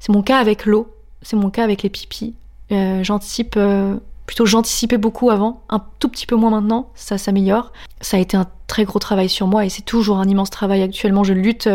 C'est 0.00 0.12
mon 0.12 0.22
cas 0.22 0.38
avec 0.38 0.66
l'eau. 0.66 0.88
C'est 1.22 1.36
mon 1.36 1.50
cas 1.50 1.64
avec 1.64 1.82
les 1.82 1.90
pipis. 1.90 2.34
Euh, 2.72 3.02
j'anticipe, 3.02 3.54
euh, 3.56 3.96
plutôt 4.26 4.46
j'anticipais 4.46 4.98
beaucoup 4.98 5.30
avant, 5.30 5.62
un 5.68 5.82
tout 5.98 6.08
petit 6.08 6.26
peu 6.26 6.36
moins 6.36 6.50
maintenant. 6.50 6.90
Ça 6.94 7.18
s'améliore. 7.18 7.72
Ça 8.00 8.16
a 8.16 8.20
été 8.20 8.36
un 8.36 8.46
très 8.66 8.84
gros 8.84 8.98
travail 8.98 9.28
sur 9.28 9.46
moi 9.46 9.64
et 9.64 9.68
c'est 9.68 9.82
toujours 9.82 10.18
un 10.18 10.28
immense 10.28 10.50
travail 10.50 10.82
actuellement. 10.82 11.24
Je 11.24 11.32
lutte 11.32 11.68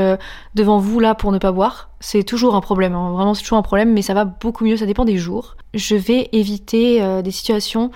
devant 0.56 0.80
vous 0.80 1.00
là 1.00 1.16
pour 1.16 1.32
ne 1.32 1.38
pas 1.38 1.52
boire. 1.52 1.90
C'est 2.00 2.24
toujours 2.24 2.56
un 2.56 2.62
problème. 2.62 2.94
Hein. 2.94 3.12
Vraiment, 3.12 3.34
c'est 3.34 3.44
toujours 3.44 3.58
un 3.58 3.64
problème, 3.64 3.94
mais 3.94 4.02
ça 4.02 4.14
va 4.14 4.26
beaucoup 4.26 4.66
mieux. 4.66 4.78
Ça 4.78 4.86
dépend 4.86 5.06
des 5.06 5.18
jours. 5.18 5.56
Je 5.74 5.96
vais 5.96 6.30
éviter 6.32 7.22
des 7.24 7.32
situations 7.32 7.92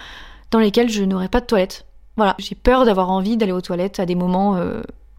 dans 0.52 0.60
lesquelles 0.60 0.90
je 0.90 1.04
n'aurai 1.04 1.30
pas 1.30 1.42
de 1.42 1.46
toilette. 1.46 1.86
Voilà, 2.16 2.36
j'ai 2.38 2.56
peur 2.56 2.86
d'avoir 2.86 3.10
envie 3.10 3.38
d'aller 3.38 3.52
aux 3.52 3.62
toilettes 3.62 4.00
à 4.00 4.06
des 4.06 4.16
moments 4.16 4.60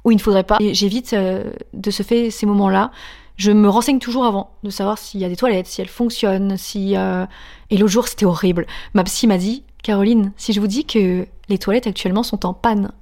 où 0.05 0.11
il 0.11 0.17
ne 0.17 0.21
faudrait 0.21 0.45
pas. 0.45 0.59
Et 0.61 0.75
j'évite 0.75 1.15
de 1.15 1.91
se 1.91 2.03
faire 2.03 2.31
ces 2.31 2.47
moments-là 2.47 2.91
je 3.37 3.51
me 3.51 3.69
renseigne 3.69 3.99
toujours 3.99 4.25
avant 4.25 4.51
de 4.63 4.71
savoir 4.71 4.99
s'il 4.99 5.21
y 5.21 5.25
a 5.25 5.29
des 5.29 5.37
toilettes, 5.37 5.67
si 5.67 5.81
elles 5.81 5.89
fonctionnent, 5.89 6.57
si. 6.57 6.97
Euh, 6.97 7.27
et 7.71 7.77
l'autre 7.77 7.93
jour, 7.93 8.07
c'était 8.07 8.27
horrible. 8.27 8.67
Ma 8.95 9.03
psy 9.05 9.27
m'a 9.27 9.39
dit, 9.39 9.65
Caroline, 9.83 10.33
si 10.37 10.53
je 10.53 10.61
vous 10.61 10.67
dis 10.67 10.85
que 10.85 11.27
les 11.49 11.59
toilettes 11.59 11.87
actuellement 11.87 12.23
sont 12.23 12.47
en 12.47 12.55
panne 12.55 12.93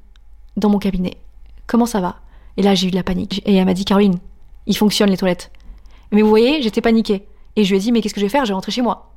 dans 0.56 0.71
mon 0.71 0.78
cabinet, 0.78 1.18
comment 1.66 1.87
ça 1.87 2.00
va? 2.00 2.16
Et 2.56 2.62
là, 2.62 2.75
j'ai 2.75 2.88
eu 2.88 2.90
de 2.90 2.97
la 2.97 3.02
panique. 3.02 3.42
Et 3.44 3.56
elle 3.56 3.66
m'a 3.66 3.75
dit, 3.75 3.85
Caroline, 3.85 4.18
ils 4.66 4.76
fonctionnent 4.76 5.11
les 5.11 5.16
toilettes. 5.16 5.50
Mais 6.12 6.23
vous 6.23 6.28
voyez, 6.28 6.62
j'étais 6.62 6.80
paniquée. 6.80 7.26
Et 7.56 7.64
je 7.64 7.71
lui 7.71 7.76
ai 7.76 7.80
dit, 7.80 7.92
mais 7.92 8.00
qu'est-ce 8.00 8.14
que 8.14 8.21
je 8.21 8.26
vais 8.26 8.30
faire? 8.30 8.44
Je 8.44 8.50
vais 8.50 8.54
rentrer 8.54 8.73
chez 8.73 8.82
moi. 8.82 9.12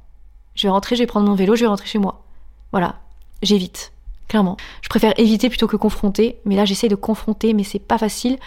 Je 0.53 0.67
vais 0.67 0.71
rentrer, 0.71 0.95
je 0.95 1.03
vais 1.03 1.07
prendre 1.07 1.27
mon 1.27 1.35
vélo, 1.35 1.55
je 1.55 1.61
vais 1.61 1.67
rentrer 1.67 1.87
chez 1.87 1.99
moi. 1.99 2.23
Voilà, 2.71 2.99
j'évite. 3.41 3.93
Clairement. 4.27 4.57
Je 4.81 4.89
préfère 4.89 5.13
éviter 5.19 5.49
plutôt 5.49 5.67
que 5.67 5.75
confronter, 5.75 6.39
mais 6.45 6.55
là 6.55 6.65
j'essaie 6.65 6.87
de 6.87 6.95
confronter, 6.95 7.53
mais 7.53 7.63
c'est 7.63 7.79
pas 7.79 7.97
facile. 7.97 8.37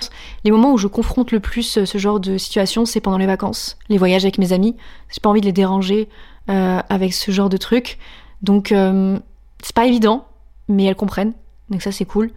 Les 0.44 0.50
moments 0.50 0.72
où 0.72 0.78
je 0.78 0.88
confronte 0.88 1.30
le 1.30 1.38
plus 1.38 1.78
euh, 1.78 1.84
ce 1.84 1.98
genre 1.98 2.18
de 2.18 2.36
situation, 2.36 2.84
c'est 2.84 3.00
pendant 3.00 3.18
les 3.18 3.26
vacances, 3.26 3.78
les 3.88 3.96
voyages 3.96 4.24
avec 4.24 4.38
mes 4.38 4.52
amis. 4.52 4.76
J'ai 5.08 5.20
pas 5.20 5.28
envie 5.28 5.40
de 5.40 5.46
les 5.46 5.52
déranger 5.52 6.08
euh, 6.50 6.80
avec 6.88 7.14
ce 7.14 7.30
genre 7.30 7.48
de 7.48 7.56
trucs. 7.56 7.98
Donc 8.42 8.72
euh, 8.72 9.18
c'est 9.62 9.74
pas 9.74 9.86
évident, 9.86 10.26
mais 10.68 10.84
elles 10.84 10.96
comprennent. 10.96 11.34
Donc 11.70 11.82
ça 11.82 11.92
c'est 11.92 12.06
cool. 12.06 12.32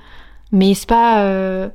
Mais 0.51 0.73
c'est 0.75 0.89
pas 0.89 1.71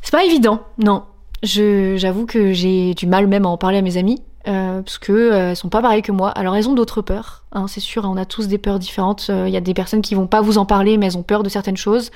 c'est 0.00 0.12
pas 0.12 0.24
évident, 0.24 0.62
non. 0.78 1.04
J'avoue 1.42 2.24
que 2.24 2.52
j'ai 2.52 2.94
du 2.94 3.06
mal 3.06 3.26
même 3.26 3.44
à 3.44 3.48
en 3.48 3.58
parler 3.58 3.78
à 3.78 3.82
mes 3.82 3.96
amis 3.96 4.22
euh, 4.48 4.80
parce 4.80 4.98
que 4.98 5.12
euh, 5.12 5.50
elles 5.50 5.56
sont 5.56 5.68
pas 5.68 5.82
pareilles 5.82 6.02
que 6.02 6.12
moi. 6.12 6.30
Alors 6.30 6.56
elles 6.56 6.68
ont 6.68 6.74
d'autres 6.74 7.02
peurs, 7.02 7.44
hein, 7.52 7.66
c'est 7.68 7.80
sûr. 7.80 8.04
On 8.04 8.16
a 8.16 8.24
tous 8.24 8.48
des 8.48 8.58
peurs 8.58 8.78
différentes. 8.78 9.26
Euh, 9.30 9.48
Il 9.48 9.52
y 9.52 9.56
a 9.56 9.60
des 9.60 9.74
personnes 9.74 10.02
qui 10.02 10.14
vont 10.14 10.26
pas 10.26 10.40
vous 10.40 10.58
en 10.58 10.64
parler, 10.64 10.96
mais 10.96 11.06
elles 11.06 11.18
ont 11.18 11.22
peur 11.22 11.42
de 11.42 11.48
certaines 11.48 11.76
choses. 11.76 12.10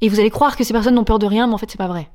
Et 0.00 0.08
vous 0.08 0.20
allez 0.20 0.30
croire 0.30 0.56
que 0.56 0.62
ces 0.62 0.72
personnes 0.72 0.94
n'ont 0.94 1.04
peur 1.04 1.18
de 1.18 1.26
rien, 1.26 1.46
mais 1.46 1.54
en 1.54 1.58
fait 1.58 1.70
c'est 1.70 1.78
pas 1.78 1.88
vrai. 1.88 2.08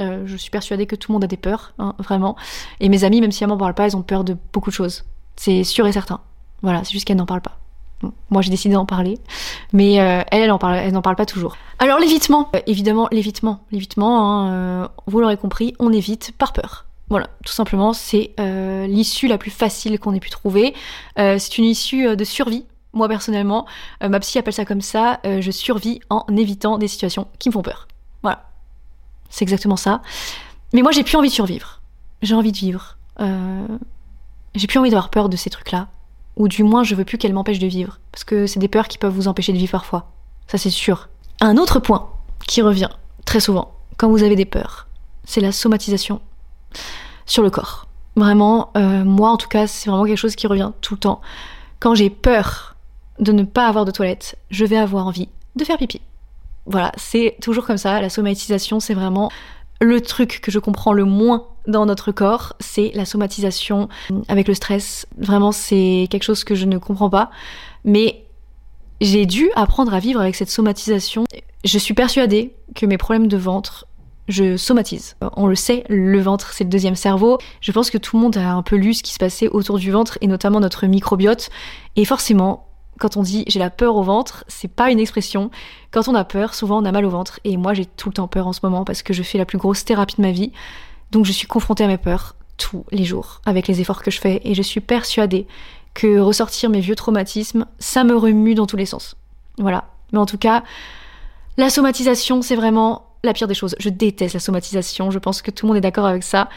Euh, 0.00 0.24
je 0.26 0.36
suis 0.36 0.50
persuadée 0.50 0.86
que 0.86 0.96
tout 0.96 1.12
le 1.12 1.14
monde 1.14 1.24
a 1.24 1.28
des 1.28 1.36
peurs, 1.36 1.72
hein, 1.78 1.94
vraiment. 1.98 2.36
Et 2.80 2.88
mes 2.88 3.04
amis, 3.04 3.20
même 3.20 3.32
si 3.32 3.42
elles 3.42 3.48
m'en 3.48 3.56
parlent 3.56 3.74
pas, 3.74 3.86
elles 3.86 3.96
ont 3.96 4.02
peur 4.02 4.24
de 4.24 4.36
beaucoup 4.52 4.70
de 4.70 4.74
choses. 4.74 5.04
C'est 5.36 5.64
sûr 5.64 5.86
et 5.86 5.92
certain. 5.92 6.20
Voilà, 6.62 6.84
c'est 6.84 6.92
juste 6.92 7.06
qu'elles 7.06 7.16
n'en 7.16 7.26
parlent 7.26 7.40
pas. 7.40 7.58
Moi 8.28 8.42
j'ai 8.42 8.50
décidé 8.50 8.74
d'en 8.74 8.84
parler, 8.84 9.18
mais 9.72 9.94
elles, 9.94 10.26
elles 10.30 10.50
en 10.50 10.58
parlent, 10.58 10.90
n'en 10.90 11.00
parlent 11.00 11.16
pas 11.16 11.24
toujours. 11.24 11.56
Alors 11.78 11.98
l'évitement, 11.98 12.50
évidemment 12.66 13.08
l'évitement, 13.10 13.60
l'évitement, 13.72 14.42
hein, 14.42 14.90
vous 15.06 15.20
l'aurez 15.20 15.38
compris, 15.38 15.74
on 15.78 15.90
évite 15.90 16.32
par 16.36 16.52
peur. 16.52 16.84
Voilà, 17.10 17.28
tout 17.44 17.52
simplement, 17.52 17.92
c'est 17.92 18.32
euh, 18.40 18.86
l'issue 18.86 19.28
la 19.28 19.38
plus 19.38 19.50
facile 19.50 19.98
qu'on 19.98 20.14
ait 20.14 20.20
pu 20.20 20.30
trouver. 20.30 20.74
Euh, 21.18 21.38
c'est 21.38 21.58
une 21.58 21.64
issue 21.64 22.08
euh, 22.08 22.16
de 22.16 22.24
survie. 22.24 22.64
Moi 22.92 23.08
personnellement, 23.08 23.66
ma 24.00 24.20
psy 24.20 24.38
appelle 24.38 24.52
ça 24.52 24.64
comme 24.64 24.80
ça. 24.80 25.18
je 25.24 25.50
survis 25.50 25.98
en 26.10 26.24
évitant 26.36 26.78
des 26.78 26.86
situations 26.86 27.26
qui 27.40 27.48
me 27.48 27.52
font 27.52 27.62
peur. 27.62 27.88
Voilà, 28.22 28.44
c'est 29.30 29.42
exactement 29.42 29.76
ça. 29.76 30.00
Mais 30.72 30.80
moi, 30.80 30.92
j'ai 30.92 31.02
plus 31.02 31.16
envie 31.16 31.28
de 31.28 31.34
survivre. 31.34 31.82
J'ai 32.22 32.36
envie 32.36 32.52
de 32.52 32.56
vivre. 32.56 32.96
J'ai 34.54 34.68
plus 34.68 34.78
envie 34.78 34.90
d'avoir 34.90 35.10
peur 35.10 35.28
de 35.28 35.36
ces 35.36 35.50
trucs-là. 35.50 35.88
Ou 36.36 36.46
du 36.46 36.62
moins, 36.62 36.84
je 36.84 36.94
veux 36.94 37.04
plus 37.04 37.18
qu'elles 37.18 37.32
m'empêchent 37.32 37.58
de 37.58 37.66
vivre. 37.66 37.98
Parce 38.12 38.22
que 38.22 38.46
c'est 38.46 38.60
des 38.60 38.68
peurs 38.68 38.86
qui 38.86 38.98
peuvent 38.98 39.12
vous 39.12 39.26
empêcher 39.26 39.52
de 39.52 39.58
vivre 39.58 39.72
parfois. 39.72 40.12
Ça, 40.46 40.56
c'est 40.56 40.70
sûr. 40.70 41.08
Un 41.40 41.56
autre 41.56 41.80
point 41.80 42.12
qui 42.46 42.62
revient 42.62 42.90
très 43.24 43.40
souvent 43.40 43.74
quand 43.96 44.08
vous 44.08 44.22
avez 44.22 44.36
des 44.36 44.44
peurs, 44.44 44.86
c'est 45.24 45.40
la 45.40 45.50
somatisation 45.52 46.20
sur 47.26 47.42
le 47.42 47.50
corps. 47.50 47.86
Vraiment, 48.16 48.70
euh, 48.76 49.04
moi 49.04 49.30
en 49.30 49.36
tout 49.36 49.48
cas, 49.48 49.66
c'est 49.66 49.90
vraiment 49.90 50.04
quelque 50.04 50.18
chose 50.18 50.36
qui 50.36 50.46
revient 50.46 50.72
tout 50.80 50.94
le 50.94 51.00
temps. 51.00 51.20
Quand 51.80 51.94
j'ai 51.94 52.10
peur 52.10 52.76
de 53.18 53.32
ne 53.32 53.42
pas 53.42 53.66
avoir 53.66 53.84
de 53.84 53.90
toilette, 53.90 54.36
je 54.50 54.64
vais 54.64 54.76
avoir 54.76 55.06
envie 55.06 55.28
de 55.56 55.64
faire 55.64 55.78
pipi. 55.78 56.00
Voilà, 56.66 56.92
c'est 56.96 57.36
toujours 57.40 57.66
comme 57.66 57.76
ça. 57.76 58.00
La 58.00 58.08
somatisation, 58.08 58.80
c'est 58.80 58.94
vraiment 58.94 59.30
le 59.80 60.00
truc 60.00 60.40
que 60.40 60.50
je 60.50 60.58
comprends 60.58 60.92
le 60.92 61.04
moins 61.04 61.46
dans 61.66 61.86
notre 61.86 62.12
corps, 62.12 62.54
c'est 62.60 62.92
la 62.94 63.04
somatisation 63.04 63.88
avec 64.28 64.48
le 64.48 64.54
stress. 64.54 65.06
Vraiment, 65.18 65.52
c'est 65.52 66.08
quelque 66.10 66.22
chose 66.22 66.44
que 66.44 66.54
je 66.54 66.66
ne 66.66 66.78
comprends 66.78 67.10
pas. 67.10 67.30
Mais 67.84 68.24
j'ai 69.00 69.26
dû 69.26 69.50
apprendre 69.56 69.92
à 69.94 69.98
vivre 69.98 70.20
avec 70.20 70.34
cette 70.34 70.50
somatisation. 70.50 71.24
Je 71.64 71.78
suis 71.78 71.94
persuadée 71.94 72.54
que 72.74 72.86
mes 72.86 72.98
problèmes 72.98 73.28
de 73.28 73.36
ventre, 73.36 73.86
je 74.28 74.56
somatise. 74.56 75.16
On 75.36 75.46
le 75.46 75.54
sait, 75.54 75.84
le 75.88 76.20
ventre, 76.20 76.52
c'est 76.52 76.64
le 76.64 76.70
deuxième 76.70 76.96
cerveau. 76.96 77.38
Je 77.60 77.72
pense 77.72 77.90
que 77.90 77.98
tout 77.98 78.16
le 78.16 78.22
monde 78.22 78.36
a 78.36 78.52
un 78.52 78.62
peu 78.62 78.76
lu 78.76 78.94
ce 78.94 79.02
qui 79.02 79.12
se 79.12 79.18
passait 79.18 79.48
autour 79.48 79.78
du 79.78 79.90
ventre 79.90 80.18
et 80.20 80.26
notamment 80.26 80.60
notre 80.60 80.86
microbiote. 80.86 81.50
Et 81.96 82.04
forcément, 82.04 82.68
quand 82.98 83.16
on 83.16 83.22
dit 83.22 83.44
j'ai 83.46 83.58
la 83.58 83.70
peur 83.70 83.96
au 83.96 84.02
ventre, 84.02 84.44
c'est 84.48 84.68
pas 84.68 84.90
une 84.90 85.00
expression. 85.00 85.50
Quand 85.90 86.08
on 86.08 86.14
a 86.14 86.24
peur, 86.24 86.54
souvent 86.54 86.82
on 86.82 86.84
a 86.84 86.92
mal 86.92 87.04
au 87.04 87.10
ventre. 87.10 87.40
Et 87.44 87.56
moi, 87.56 87.74
j'ai 87.74 87.86
tout 87.86 88.08
le 88.08 88.14
temps 88.14 88.28
peur 88.28 88.46
en 88.46 88.52
ce 88.52 88.60
moment 88.62 88.84
parce 88.84 89.02
que 89.02 89.12
je 89.12 89.22
fais 89.22 89.38
la 89.38 89.44
plus 89.44 89.58
grosse 89.58 89.84
thérapie 89.84 90.16
de 90.16 90.22
ma 90.22 90.32
vie. 90.32 90.52
Donc 91.10 91.26
je 91.26 91.32
suis 91.32 91.46
confrontée 91.46 91.84
à 91.84 91.88
mes 91.88 91.98
peurs 91.98 92.34
tous 92.56 92.84
les 92.92 93.04
jours 93.04 93.40
avec 93.46 93.66
les 93.66 93.80
efforts 93.80 94.02
que 94.02 94.10
je 94.10 94.20
fais 94.20 94.40
et 94.44 94.54
je 94.54 94.62
suis 94.62 94.80
persuadée 94.80 95.46
que 95.92 96.18
ressortir 96.18 96.70
mes 96.70 96.80
vieux 96.80 96.96
traumatismes, 96.96 97.66
ça 97.78 98.04
me 98.04 98.16
remue 98.16 98.54
dans 98.54 98.66
tous 98.66 98.76
les 98.76 98.86
sens. 98.86 99.16
Voilà. 99.58 99.84
Mais 100.12 100.18
en 100.18 100.26
tout 100.26 100.38
cas, 100.38 100.64
la 101.56 101.70
somatisation, 101.70 102.42
c'est 102.42 102.56
vraiment 102.56 103.06
la 103.24 103.32
pire 103.32 103.48
des 103.48 103.54
choses. 103.54 103.74
Je 103.78 103.88
déteste 103.88 104.34
la 104.34 104.40
somatisation. 104.40 105.10
Je 105.10 105.18
pense 105.18 105.42
que 105.42 105.50
tout 105.50 105.66
le 105.66 105.68
monde 105.68 105.78
est 105.78 105.82
d'accord 105.82 106.06
avec 106.06 106.22
ça. 106.22 106.48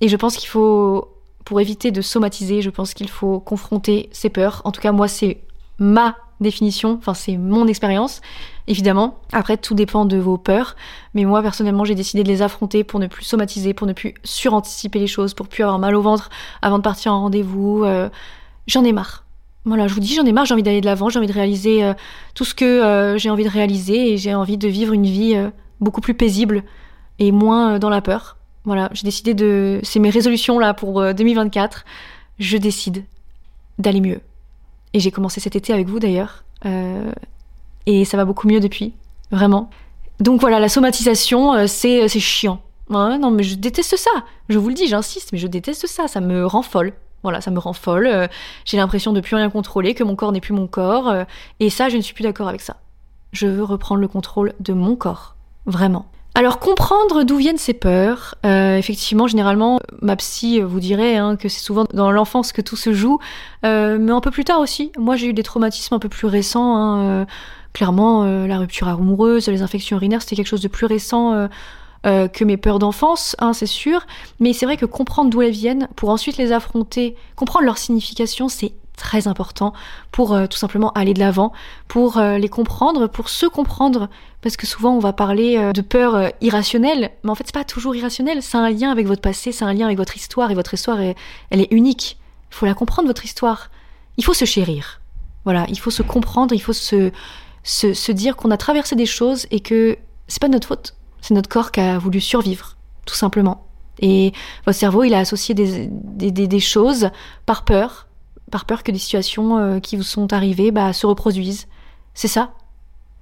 Et 0.00 0.08
je 0.08 0.16
pense 0.16 0.36
qu'il 0.36 0.48
faut, 0.48 1.08
pour 1.44 1.60
éviter 1.60 1.90
de 1.90 2.00
somatiser, 2.00 2.62
je 2.62 2.70
pense 2.70 2.94
qu'il 2.94 3.08
faut 3.08 3.40
confronter 3.40 4.08
ses 4.12 4.30
peurs. 4.30 4.62
En 4.64 4.72
tout 4.72 4.80
cas, 4.80 4.92
moi, 4.92 5.08
c'est 5.08 5.38
ma 5.78 6.16
définition. 6.40 6.96
Enfin, 6.98 7.14
c'est 7.14 7.36
mon 7.36 7.66
expérience. 7.66 8.20
Évidemment. 8.66 9.18
Après, 9.32 9.56
tout 9.56 9.74
dépend 9.74 10.04
de 10.04 10.16
vos 10.16 10.38
peurs. 10.38 10.76
Mais 11.14 11.24
moi, 11.24 11.42
personnellement, 11.42 11.84
j'ai 11.84 11.94
décidé 11.94 12.22
de 12.22 12.28
les 12.28 12.42
affronter 12.42 12.84
pour 12.84 13.00
ne 13.00 13.06
plus 13.06 13.24
somatiser, 13.24 13.74
pour 13.74 13.86
ne 13.86 13.92
plus 13.92 14.14
suranticiper 14.24 14.98
les 14.98 15.06
choses, 15.06 15.34
pour 15.34 15.48
plus 15.48 15.62
avoir 15.62 15.78
mal 15.78 15.94
au 15.94 16.02
ventre 16.02 16.30
avant 16.62 16.78
de 16.78 16.82
partir 16.82 17.12
en 17.12 17.22
rendez-vous. 17.22 17.84
Euh, 17.84 18.08
j'en 18.66 18.84
ai 18.84 18.92
marre. 18.92 19.24
Voilà, 19.66 19.88
je 19.88 19.94
vous 19.94 20.00
dis, 20.00 20.14
j'en 20.14 20.24
ai 20.24 20.32
marre, 20.32 20.46
j'ai 20.46 20.54
envie 20.54 20.62
d'aller 20.62 20.80
de 20.80 20.86
l'avant, 20.86 21.10
j'ai 21.10 21.18
envie 21.18 21.28
de 21.28 21.34
réaliser 21.34 21.84
euh, 21.84 21.92
tout 22.34 22.46
ce 22.46 22.54
que 22.54 22.64
euh, 22.64 23.18
j'ai 23.18 23.28
envie 23.28 23.44
de 23.44 23.50
réaliser 23.50 24.12
et 24.12 24.16
j'ai 24.16 24.34
envie 24.34 24.56
de 24.56 24.68
vivre 24.68 24.94
une 24.94 25.04
vie 25.04 25.36
beaucoup 25.80 26.00
plus 26.00 26.14
paisible 26.14 26.62
et 27.18 27.32
moins 27.32 27.74
euh, 27.74 27.78
dans 27.78 27.90
la 27.90 28.00
peur. 28.00 28.36
Voilà, 28.64 28.90
j'ai 28.92 29.04
décidé 29.04 29.34
de. 29.34 29.80
C'est 29.82 30.00
mes 30.00 30.10
résolutions 30.10 30.58
là 30.58 30.74
pour 30.74 31.00
euh, 31.00 31.12
2024. 31.12 31.84
Je 32.38 32.56
décide 32.56 33.04
d'aller 33.78 34.00
mieux. 34.00 34.20
Et 34.92 35.00
j'ai 35.00 35.10
commencé 35.10 35.40
cet 35.40 35.56
été 35.56 35.72
avec 35.72 35.88
vous 35.88 35.98
d'ailleurs. 35.98 36.44
Euh, 36.66 37.10
et 37.86 38.04
ça 38.04 38.16
va 38.16 38.24
beaucoup 38.24 38.48
mieux 38.48 38.60
depuis, 38.60 38.92
vraiment. 39.30 39.70
Donc 40.20 40.40
voilà, 40.40 40.60
la 40.60 40.68
somatisation, 40.68 41.54
euh, 41.54 41.66
c'est 41.66 42.08
chiant. 42.08 42.60
Ouais, 42.90 43.18
non, 43.18 43.30
mais 43.30 43.42
je 43.42 43.54
déteste 43.54 43.96
ça. 43.96 44.10
Je 44.48 44.58
vous 44.58 44.68
le 44.68 44.74
dis, 44.74 44.86
j'insiste, 44.86 45.32
mais 45.32 45.38
je 45.38 45.46
déteste 45.46 45.86
ça. 45.86 46.08
Ça 46.08 46.20
me 46.20 46.44
rend 46.44 46.62
folle. 46.62 46.92
Voilà, 47.22 47.40
ça 47.40 47.50
me 47.50 47.58
rend 47.58 47.72
folle. 47.72 48.06
Euh, 48.06 48.26
j'ai 48.64 48.76
l'impression 48.76 49.12
de 49.12 49.20
plus 49.20 49.36
rien 49.36 49.48
contrôler, 49.48 49.94
que 49.94 50.04
mon 50.04 50.16
corps 50.16 50.32
n'est 50.32 50.40
plus 50.40 50.54
mon 50.54 50.66
corps. 50.66 51.08
euh, 51.08 51.24
et 51.60 51.70
ça, 51.70 51.88
je 51.88 51.96
ne 51.96 52.02
suis 52.02 52.14
plus 52.14 52.22
d'accord 52.24 52.48
avec 52.48 52.60
ça. 52.60 52.76
Je 53.32 53.46
veux 53.46 53.62
reprendre 53.64 54.00
le 54.00 54.08
contrôle 54.08 54.54
de 54.60 54.72
mon 54.72 54.96
corps. 54.96 55.36
Vraiment. 55.66 56.06
Alors 56.34 56.60
comprendre 56.60 57.24
d'où 57.24 57.36
viennent 57.36 57.58
ces 57.58 57.74
peurs, 57.74 58.36
euh, 58.46 58.76
effectivement, 58.76 59.26
généralement, 59.26 59.80
ma 60.00 60.14
psy 60.16 60.60
vous 60.60 60.78
dirait 60.78 61.16
hein, 61.16 61.36
que 61.36 61.48
c'est 61.48 61.60
souvent 61.60 61.84
dans 61.92 62.12
l'enfance 62.12 62.52
que 62.52 62.62
tout 62.62 62.76
se 62.76 62.92
joue, 62.92 63.18
euh, 63.66 63.98
mais 64.00 64.12
un 64.12 64.20
peu 64.20 64.30
plus 64.30 64.44
tard 64.44 64.60
aussi. 64.60 64.92
Moi, 64.96 65.16
j'ai 65.16 65.26
eu 65.26 65.32
des 65.32 65.42
traumatismes 65.42 65.94
un 65.94 65.98
peu 65.98 66.08
plus 66.08 66.28
récents. 66.28 66.76
hein, 66.76 66.98
euh, 67.02 67.24
clairement, 67.72 68.24
la 68.24 68.58
rupture 68.58 68.88
amoureuse, 68.88 69.48
les 69.48 69.62
infections 69.62 69.96
urinaires, 69.96 70.22
c'était 70.22 70.36
quelque 70.36 70.46
chose 70.46 70.62
de 70.62 70.68
plus 70.68 70.86
récent 70.86 71.48
que 72.04 72.44
mes 72.44 72.56
peurs 72.56 72.78
d'enfance, 72.78 73.36
hein, 73.38 73.52
c'est 73.52 73.66
sûr. 73.66 74.06
Mais 74.40 74.52
c'est 74.52 74.66
vrai 74.66 74.76
que 74.76 74.86
comprendre 74.86 75.30
d'où 75.30 75.42
elles 75.42 75.52
viennent, 75.52 75.88
pour 75.94 76.08
ensuite 76.08 76.36
les 76.36 76.50
affronter, 76.50 77.14
comprendre 77.36 77.66
leur 77.66 77.78
signification, 77.78 78.48
c'est 78.48 78.72
très 79.00 79.26
important 79.26 79.72
pour 80.12 80.34
euh, 80.34 80.46
tout 80.46 80.58
simplement 80.58 80.92
aller 80.92 81.14
de 81.14 81.18
l'avant, 81.18 81.52
pour 81.88 82.18
euh, 82.18 82.38
les 82.38 82.48
comprendre, 82.48 83.08
pour 83.08 83.28
se 83.28 83.46
comprendre, 83.46 84.08
parce 84.42 84.56
que 84.56 84.66
souvent 84.66 84.94
on 84.94 85.00
va 85.00 85.12
parler 85.12 85.56
euh, 85.56 85.72
de 85.72 85.80
peur 85.80 86.30
irrationnelle, 86.40 87.10
mais 87.24 87.30
en 87.30 87.34
fait 87.34 87.44
c'est 87.46 87.54
pas 87.54 87.64
toujours 87.64 87.96
irrationnel, 87.96 88.42
c'est 88.42 88.58
un 88.58 88.70
lien 88.70 88.92
avec 88.92 89.06
votre 89.06 89.22
passé, 89.22 89.50
c'est 89.50 89.64
un 89.64 89.72
lien 89.72 89.86
avec 89.86 89.98
votre 89.98 90.16
histoire, 90.16 90.50
et 90.50 90.54
votre 90.54 90.74
histoire 90.74 91.00
elle 91.00 91.60
est 91.60 91.72
unique. 91.72 92.18
Il 92.52 92.54
faut 92.54 92.66
la 92.66 92.74
comprendre 92.74 93.08
votre 93.08 93.24
histoire. 93.24 93.70
Il 94.16 94.24
faut 94.24 94.34
se 94.34 94.44
chérir. 94.44 95.00
Voilà, 95.44 95.64
il 95.68 95.78
faut 95.78 95.90
se 95.90 96.02
comprendre, 96.02 96.54
il 96.54 96.60
faut 96.60 96.72
se 96.72 97.12
se, 97.62 98.12
dire 98.12 98.36
qu'on 98.36 98.50
a 98.50 98.56
traversé 98.56 98.96
des 98.96 99.06
choses 99.06 99.46
et 99.50 99.60
que 99.60 99.96
c'est 100.28 100.40
pas 100.40 100.48
notre 100.48 100.66
faute, 100.66 100.94
c'est 101.20 101.34
notre 101.34 101.48
corps 101.48 101.72
qui 101.72 101.80
a 101.80 101.98
voulu 101.98 102.20
survivre, 102.20 102.76
tout 103.04 103.14
simplement. 103.14 103.66
Et 104.00 104.32
votre 104.64 104.78
cerveau, 104.78 105.04
il 105.04 105.12
a 105.12 105.18
associé 105.18 105.54
des, 105.54 105.88
des 105.88 106.60
choses 106.60 107.10
par 107.44 107.64
peur, 107.64 108.06
par 108.50 108.64
peur 108.64 108.82
que 108.82 108.92
des 108.92 108.98
situations 108.98 109.58
euh, 109.58 109.80
qui 109.80 109.96
vous 109.96 110.02
sont 110.02 110.32
arrivées 110.32 110.70
bah, 110.70 110.92
se 110.92 111.06
reproduisent. 111.06 111.66
C'est 112.14 112.28
ça? 112.28 112.52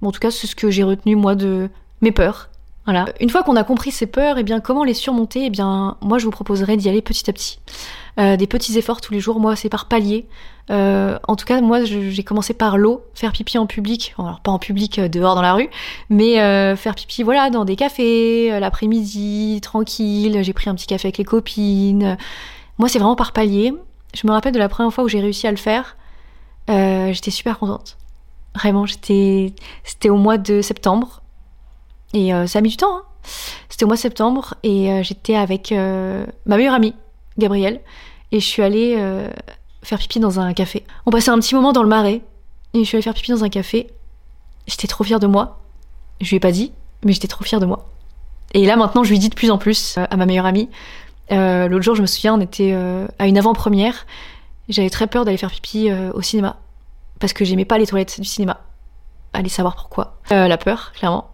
En 0.01 0.11
tout 0.11 0.19
cas, 0.19 0.31
c'est 0.31 0.47
ce 0.47 0.55
que 0.55 0.69
j'ai 0.69 0.83
retenu 0.83 1.15
moi 1.15 1.35
de 1.35 1.69
mes 2.01 2.11
peurs. 2.11 2.49
Voilà. 2.85 3.05
Une 3.19 3.29
fois 3.29 3.43
qu'on 3.43 3.55
a 3.55 3.63
compris 3.63 3.91
ces 3.91 4.07
peurs, 4.07 4.37
et 4.39 4.43
bien 4.43 4.59
comment 4.59 4.83
les 4.83 4.95
surmonter? 4.95 5.45
Eh 5.45 5.49
bien, 5.49 5.97
moi, 6.01 6.17
je 6.17 6.25
vous 6.25 6.31
proposerais 6.31 6.75
d'y 6.75 6.89
aller 6.89 7.03
petit 7.03 7.29
à 7.29 7.33
petit. 7.33 7.59
Euh, 8.19 8.35
des 8.35 8.47
petits 8.47 8.77
efforts 8.77 8.99
tous 8.99 9.13
les 9.13 9.19
jours. 9.19 9.39
Moi, 9.39 9.55
c'est 9.55 9.69
par 9.69 9.87
palier. 9.87 10.25
Euh, 10.71 11.19
en 11.27 11.35
tout 11.35 11.45
cas, 11.45 11.61
moi, 11.61 11.83
j'ai 11.83 12.23
commencé 12.23 12.53
par 12.53 12.77
l'eau, 12.77 13.03
faire 13.13 13.31
pipi 13.31 13.57
en 13.57 13.67
public. 13.67 14.15
Alors 14.17 14.39
pas 14.39 14.51
en 14.51 14.59
public 14.59 14.97
euh, 14.97 15.07
dehors 15.07 15.35
dans 15.35 15.41
la 15.41 15.53
rue, 15.53 15.69
mais 16.09 16.39
euh, 16.39 16.75
faire 16.75 16.95
pipi, 16.95 17.21
voilà, 17.21 17.49
dans 17.49 17.65
des 17.65 17.75
cafés 17.75 18.51
euh, 18.51 18.59
l'après-midi, 18.59 19.59
tranquille. 19.61 20.39
J'ai 20.41 20.53
pris 20.53 20.69
un 20.69 20.75
petit 20.75 20.87
café 20.87 21.07
avec 21.07 21.17
les 21.17 21.25
copines. 21.25 22.17
Moi, 22.77 22.89
c'est 22.89 22.99
vraiment 22.99 23.15
par 23.15 23.33
palier. 23.33 23.73
Je 24.13 24.25
me 24.27 24.31
rappelle 24.31 24.53
de 24.53 24.59
la 24.59 24.69
première 24.69 24.93
fois 24.93 25.03
où 25.03 25.07
j'ai 25.07 25.19
réussi 25.21 25.47
à 25.47 25.51
le 25.51 25.57
faire. 25.57 25.97
Euh, 26.69 27.13
j'étais 27.13 27.31
super 27.31 27.59
contente. 27.59 27.97
Vraiment. 28.55 28.85
C'était 28.87 30.09
au 30.09 30.17
mois 30.17 30.37
de 30.37 30.61
septembre. 30.61 31.21
Et 32.13 32.33
euh, 32.33 32.47
ça 32.47 32.59
a 32.59 32.61
mis 32.61 32.69
du 32.69 32.77
temps. 32.77 32.97
hein. 32.97 33.03
C'était 33.69 33.85
au 33.85 33.87
mois 33.87 33.97
de 33.97 34.01
septembre 34.01 34.55
et 34.63 34.91
euh, 34.91 35.03
j'étais 35.03 35.35
avec 35.35 35.71
ma 35.71 36.57
meilleure 36.57 36.73
amie 36.73 36.95
Gabriel, 37.37 37.79
et 38.31 38.39
je 38.39 38.45
suis 38.45 38.61
allée 38.61 38.97
faire 39.83 39.97
pipi 39.99 40.19
dans 40.19 40.39
un 40.39 40.53
café. 40.53 40.83
On 41.05 41.11
passait 41.11 41.29
un 41.29 41.39
petit 41.39 41.55
moment 41.55 41.71
dans 41.71 41.83
le 41.83 41.89
marais, 41.89 42.21
et 42.73 42.79
je 42.79 42.83
suis 42.83 42.97
allée 42.97 43.03
faire 43.03 43.13
pipi 43.13 43.31
dans 43.31 43.43
un 43.43 43.49
café. 43.49 43.87
J'étais 44.67 44.87
trop 44.87 45.03
fière 45.05 45.19
de 45.19 45.27
moi. 45.27 45.59
Je 46.19 46.29
lui 46.29 46.35
ai 46.35 46.39
pas 46.39 46.51
dit, 46.51 46.73
mais 47.05 47.13
j'étais 47.13 47.27
trop 47.29 47.45
fière 47.45 47.61
de 47.61 47.65
moi. 47.65 47.85
Et 48.53 48.65
là 48.65 48.75
maintenant, 48.75 49.03
je 49.03 49.11
lui 49.11 49.19
dis 49.19 49.29
de 49.29 49.35
plus 49.35 49.51
en 49.51 49.57
plus 49.57 49.97
à 49.97 50.17
ma 50.17 50.25
meilleure 50.25 50.45
amie. 50.45 50.69
Euh, 51.31 51.67
L'autre 51.67 51.83
jour, 51.83 51.95
je 51.95 52.01
me 52.01 52.07
souviens, 52.07 52.35
on 52.35 52.41
était 52.41 52.71
euh, 52.73 53.07
à 53.19 53.27
une 53.27 53.37
avant-première. 53.37 54.05
J'avais 54.67 54.89
très 54.89 55.07
peur 55.07 55.25
d'aller 55.25 55.37
faire 55.37 55.51
pipi 55.51 55.89
euh, 55.89 56.11
au 56.13 56.21
cinéma 56.21 56.57
parce 57.19 57.33
que 57.33 57.43
j'aimais 57.43 57.65
pas 57.65 57.77
les 57.77 57.87
toilettes 57.87 58.19
du 58.19 58.27
cinéma. 58.27 58.61
Allez 59.33 59.49
savoir 59.49 59.75
pourquoi. 59.75 60.19
La 60.29 60.57
peur, 60.57 60.91
clairement. 60.93 61.29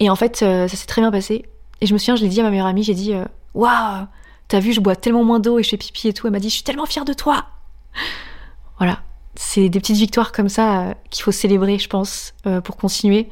Et 0.00 0.10
en 0.10 0.16
fait, 0.16 0.36
ça 0.36 0.68
s'est 0.68 0.86
très 0.86 1.00
bien 1.00 1.10
passé. 1.10 1.46
Et 1.80 1.86
je 1.86 1.92
me 1.92 1.98
souviens, 1.98 2.16
je 2.16 2.22
l'ai 2.22 2.28
dit 2.28 2.40
à 2.40 2.42
ma 2.42 2.50
meilleure 2.50 2.66
amie, 2.66 2.82
j'ai 2.82 2.94
dit 2.94 3.14
Waouh, 3.54 4.06
t'as 4.48 4.60
vu, 4.60 4.72
je 4.72 4.80
bois 4.80 4.96
tellement 4.96 5.24
moins 5.24 5.38
d'eau 5.38 5.58
et 5.58 5.62
je 5.62 5.68
fais 5.68 5.76
pipi 5.76 6.08
et 6.08 6.12
tout. 6.12 6.26
Elle 6.26 6.32
m'a 6.32 6.40
dit 6.40 6.48
Je 6.48 6.54
suis 6.54 6.64
tellement 6.64 6.86
fière 6.86 7.04
de 7.04 7.12
toi. 7.12 7.46
Voilà. 8.78 9.00
C'est 9.34 9.68
des 9.68 9.80
petites 9.80 9.96
victoires 9.96 10.30
comme 10.30 10.48
ça 10.48 10.94
qu'il 11.10 11.24
faut 11.24 11.32
célébrer, 11.32 11.78
je 11.78 11.88
pense, 11.88 12.32
pour 12.62 12.76
continuer 12.76 13.28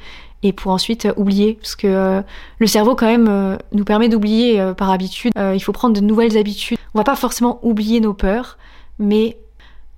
et 0.47 0.53
pour 0.53 0.73
ensuite 0.73 1.07
euh, 1.07 1.13
oublier. 1.17 1.55
Parce 1.55 1.77
que 1.77 1.87
euh, 1.87 2.23
le 2.59 2.67
cerveau, 2.67 2.95
quand 2.95 3.07
même, 3.07 3.29
euh, 3.29 3.57
nous 3.73 3.85
permet 3.85 4.09
d'oublier 4.09 4.63
par 4.77 4.91
habitude. 4.91 5.33
Il 5.37 5.61
faut 5.61 5.73
prendre 5.73 5.95
de 5.95 6.01
nouvelles 6.01 6.39
habitudes. 6.39 6.79
On 6.95 6.99
va 6.99 7.05
pas 7.05 7.17
forcément 7.17 7.59
oublier 7.63 8.01
nos 8.01 8.15
peurs, 8.15 8.59
mais 8.99 9.37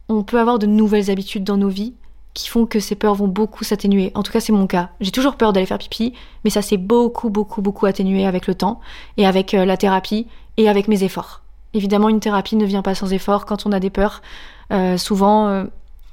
on 0.09 0.23
peut 0.23 0.41
avoir 0.41 0.59
de 0.59 0.67
nouvelles 0.67 1.11
habitudes 1.11 1.45
dans 1.45 1.57
nos 1.57 1.69
vies 1.69 1.95
qui 2.35 2.49
font 2.49 2.67
que 2.67 2.79
ces 2.79 2.95
peurs 2.95 3.15
vont 3.15 3.29
beaucoup 3.29 3.65
s'atténuer. 3.65 4.13
En 4.15 4.23
tout 4.23 4.33
cas, 4.33 4.41
c'est 4.41 4.53
mon 4.53 4.67
cas. 4.67 4.91
J'ai 5.01 5.11
toujours 5.11 5.37
peur 5.37 5.53
d'aller 5.53 5.67
faire 5.67 5.79
pipi, 5.79 6.15
mais 6.45 6.51
ça 6.51 6.63
s'est 6.63 6.77
beaucoup, 6.77 7.31
beaucoup, 7.31 7.63
beaucoup 7.63 7.87
atténué 7.87 8.27
avec 8.27 8.47
le 8.47 8.55
temps 8.55 8.81
et 9.17 9.27
avec 9.27 9.53
la 9.53 9.77
thérapie 9.77 10.27
et 10.57 10.69
avec 10.69 10.89
mes 10.89 11.03
efforts. 11.03 11.43
Évidemment, 11.75 12.09
une 12.09 12.21
thérapie 12.21 12.57
ne 12.57 12.65
vient 12.65 12.83
pas 12.83 12.95
sans 12.95 13.13
effort. 13.13 13.45
Quand 13.45 13.67
on 13.67 13.73
a 13.73 13.81
des 13.81 13.91
peurs, 13.91 14.23
souvent, 14.97 15.65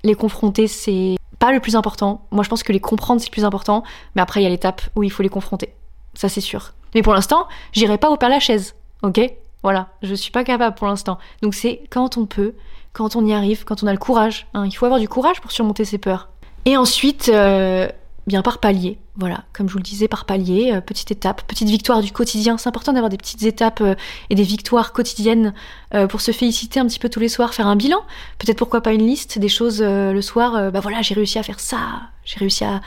les 0.04 0.16
confronter, 0.16 0.68
c'est 0.68 1.16
le 1.52 1.60
plus 1.60 1.76
important. 1.76 2.26
Moi, 2.32 2.44
je 2.44 2.50
pense 2.50 2.64
que 2.64 2.72
les 2.72 2.80
comprendre, 2.80 3.22
c'est 3.22 3.28
le 3.28 3.32
plus 3.32 3.46
important. 3.46 3.84
Mais 4.16 4.22
après, 4.22 4.42
il 4.42 4.44
y 4.44 4.48
a 4.48 4.50
l'étape 4.50 4.82
où 4.96 5.04
il 5.04 5.12
faut 5.12 5.24
les 5.24 5.30
confronter. 5.30 5.74
Ça, 6.14 6.30
c'est 6.30 6.42
sûr. 6.42 6.74
Mais 6.94 7.02
pour 7.02 7.14
l'instant, 7.14 7.48
j'irai 7.74 7.98
pas 7.98 8.10
au 8.10 8.18
Père 8.18 8.30
Lachaise. 8.30 8.76
Ok? 9.04 9.20
Voilà. 9.64 9.88
Je 10.02 10.14
suis 10.14 10.32
pas 10.32 10.44
capable 10.44 10.76
pour 10.76 10.88
l'instant. 10.88 11.18
Donc, 11.42 11.54
c'est 11.56 11.82
quand 11.90 12.18
on 12.18 12.26
peut, 12.26 12.54
quand 12.94 13.16
on 13.16 13.26
y 13.26 13.34
arrive, 13.34 13.66
quand 13.66 13.84
on 13.84 13.88
a 13.88 13.92
le 13.92 13.98
courage. 13.98 14.48
hein. 14.54 14.66
Il 14.66 14.72
faut 14.72 14.86
avoir 14.86 15.00
du 15.00 15.10
courage 15.10 15.42
pour 15.42 15.52
surmonter 15.52 15.86
ses 15.86 15.98
peurs. 15.98 16.30
Et 16.66 16.78
ensuite, 16.78 17.30
euh, 17.34 17.88
bien 18.28 18.42
par 18.42 18.58
palier. 18.60 18.98
Voilà, 19.18 19.44
comme 19.54 19.68
je 19.68 19.74
vous 19.74 19.80
le 19.80 19.84
disais, 19.84 20.08
par 20.08 20.26
palier, 20.26 20.72
euh, 20.74 20.82
petite 20.82 21.12
étape, 21.12 21.44
petite 21.48 21.70
victoire 21.70 22.02
du 22.02 22.12
quotidien. 22.12 22.58
C'est 22.58 22.68
important 22.68 22.92
d'avoir 22.92 23.10
des 23.10 23.18
petites 23.18 23.44
étapes 23.44 23.82
euh, 23.82 23.96
et 24.30 24.36
des 24.36 24.44
victoires 24.44 24.94
quotidiennes 24.94 25.54
euh, 25.94 26.08
pour 26.08 26.22
se 26.22 26.32
féliciter 26.32 26.80
un 26.80 26.86
petit 26.86 27.00
peu 27.00 27.08
tous 27.10 27.20
les 27.20 27.30
soirs, 27.30 27.54
faire 27.54 27.68
un 27.68 27.76
bilan. 27.76 28.00
Peut-être 28.40 28.58
pourquoi 28.58 28.82
pas 28.82 28.94
une 28.94 29.06
liste 29.06 29.40
des 29.40 29.48
choses 29.48 29.82
euh, 29.82 30.12
le 30.12 30.22
soir. 30.22 30.56
euh, 30.56 30.72
bah 30.72 30.80
voilà, 30.80 31.02
j'ai 31.02 31.14
réussi 31.14 31.40
à 31.40 31.44
faire 31.44 31.60
ça, 31.60 31.78
j'ai 32.26 32.40
réussi 32.40 32.66
à, 32.66 32.82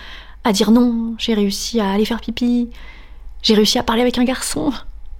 à 0.44 0.52
dire 0.52 0.70
non, 0.70 1.14
j'ai 1.18 1.34
réussi 1.34 1.80
à 1.80 1.90
aller 1.90 2.04
faire 2.04 2.20
pipi, 2.20 2.68
j'ai 3.42 3.54
réussi 3.54 3.78
à 3.78 3.82
parler 3.82 4.02
avec 4.02 4.18
un 4.18 4.24
garçon 4.24 4.72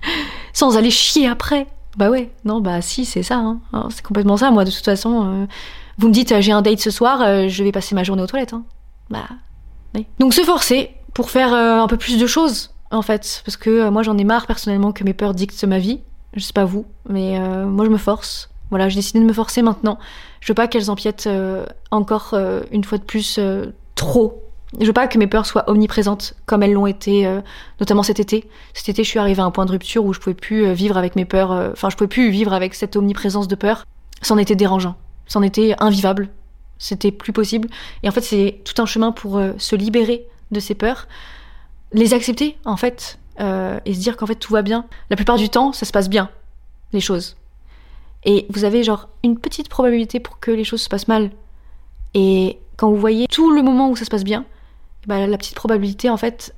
sans 0.52 0.76
aller 0.76 0.90
chier 0.90 1.26
après. 1.28 1.68
Bah 1.96 2.10
ouais, 2.10 2.30
non, 2.44 2.60
bah 2.60 2.80
si, 2.82 3.04
c'est 3.04 3.22
ça. 3.22 3.36
Hein. 3.36 3.60
Hein, 3.72 3.88
c'est 3.90 4.04
complètement 4.04 4.36
ça. 4.36 4.50
Moi, 4.50 4.64
de 4.64 4.70
toute 4.70 4.84
façon, 4.84 5.48
vous 5.96 6.08
me 6.08 6.12
dites 6.12 6.40
j'ai 6.40 6.52
un 6.52 6.62
date 6.62 6.80
ce 6.80 6.90
soir, 6.92 7.48
je 7.48 7.64
vais 7.64 7.72
passer 7.72 7.96
ma 7.96 8.04
journée 8.04 8.22
aux 8.22 8.26
toilettes. 8.26 8.52
Hein. 8.52 8.62
Bah 9.10 9.24
Donc 10.18 10.34
se 10.34 10.42
forcer 10.42 10.90
pour 11.14 11.30
faire 11.30 11.52
euh, 11.52 11.80
un 11.80 11.88
peu 11.88 11.96
plus 11.96 12.18
de 12.18 12.26
choses, 12.26 12.70
en 12.90 13.02
fait. 13.02 13.42
Parce 13.44 13.56
que 13.56 13.70
euh, 13.70 13.90
moi, 13.90 14.02
j'en 14.02 14.16
ai 14.18 14.24
marre 14.24 14.46
personnellement 14.46 14.92
que 14.92 15.04
mes 15.04 15.14
peurs 15.14 15.34
dictent 15.34 15.64
ma 15.64 15.78
vie. 15.78 16.00
Je 16.34 16.40
sais 16.40 16.52
pas 16.52 16.64
vous, 16.64 16.86
mais 17.08 17.38
euh, 17.38 17.66
moi, 17.66 17.84
je 17.84 17.90
me 17.90 17.96
force. 17.96 18.50
Voilà, 18.70 18.88
j'ai 18.88 18.96
décidé 18.96 19.18
de 19.18 19.24
me 19.24 19.32
forcer 19.32 19.62
maintenant. 19.62 19.98
Je 20.40 20.48
veux 20.48 20.54
pas 20.54 20.68
qu'elles 20.68 20.90
empiètent 20.90 21.28
encore 21.90 22.34
une 22.70 22.84
fois 22.84 22.98
de 22.98 23.02
plus 23.02 23.40
trop. 23.94 24.42
Je 24.78 24.84
veux 24.84 24.92
pas 24.92 25.08
que 25.08 25.16
mes 25.18 25.26
peurs 25.26 25.46
soient 25.46 25.70
omniprésentes 25.70 26.34
comme 26.44 26.62
elles 26.62 26.74
l'ont 26.74 26.86
été, 26.86 27.26
notamment 27.80 28.02
cet 28.02 28.20
été. 28.20 28.46
Cet 28.74 28.90
été, 28.90 29.04
je 29.04 29.08
suis 29.08 29.18
arrivée 29.18 29.40
à 29.40 29.46
un 29.46 29.50
point 29.50 29.64
de 29.64 29.70
rupture 29.70 30.04
où 30.04 30.12
je 30.12 30.20
pouvais 30.20 30.34
plus 30.34 30.70
vivre 30.74 30.98
avec 30.98 31.16
mes 31.16 31.24
peurs. 31.24 31.50
Enfin, 31.72 31.88
je 31.88 31.96
pouvais 31.96 32.08
plus 32.08 32.30
vivre 32.30 32.52
avec 32.52 32.74
cette 32.74 32.94
omniprésence 32.94 33.48
de 33.48 33.54
peur. 33.54 33.86
C'en 34.20 34.36
était 34.36 34.54
dérangeant. 34.54 34.96
C'en 35.26 35.42
était 35.42 35.74
invivable. 35.80 36.28
C'était 36.78 37.10
plus 37.10 37.32
possible. 37.32 37.68
Et 38.02 38.08
en 38.08 38.12
fait, 38.12 38.20
c'est 38.20 38.60
tout 38.64 38.80
un 38.80 38.86
chemin 38.86 39.12
pour 39.12 39.38
euh, 39.38 39.52
se 39.58 39.74
libérer 39.74 40.26
de 40.50 40.60
ces 40.60 40.74
peurs, 40.74 41.08
les 41.92 42.14
accepter 42.14 42.56
en 42.64 42.76
fait, 42.76 43.18
euh, 43.40 43.78
et 43.84 43.94
se 43.94 44.00
dire 44.00 44.16
qu'en 44.16 44.26
fait 44.26 44.36
tout 44.36 44.52
va 44.52 44.62
bien. 44.62 44.86
La 45.10 45.16
plupart 45.16 45.36
du 45.36 45.48
temps, 45.48 45.72
ça 45.72 45.84
se 45.84 45.92
passe 45.92 46.08
bien, 46.08 46.30
les 46.92 47.00
choses. 47.00 47.36
Et 48.24 48.46
vous 48.50 48.64
avez 48.64 48.82
genre 48.84 49.08
une 49.24 49.38
petite 49.38 49.68
probabilité 49.68 50.20
pour 50.20 50.38
que 50.40 50.50
les 50.50 50.64
choses 50.64 50.82
se 50.82 50.88
passent 50.88 51.08
mal. 51.08 51.30
Et 52.14 52.58
quand 52.76 52.90
vous 52.90 52.96
voyez 52.96 53.26
tout 53.26 53.50
le 53.50 53.62
moment 53.62 53.90
où 53.90 53.96
ça 53.96 54.04
se 54.04 54.10
passe 54.10 54.24
bien, 54.24 54.44
bah, 55.06 55.26
la 55.26 55.38
petite 55.38 55.54
probabilité 55.54 56.10
en 56.10 56.16
fait, 56.16 56.54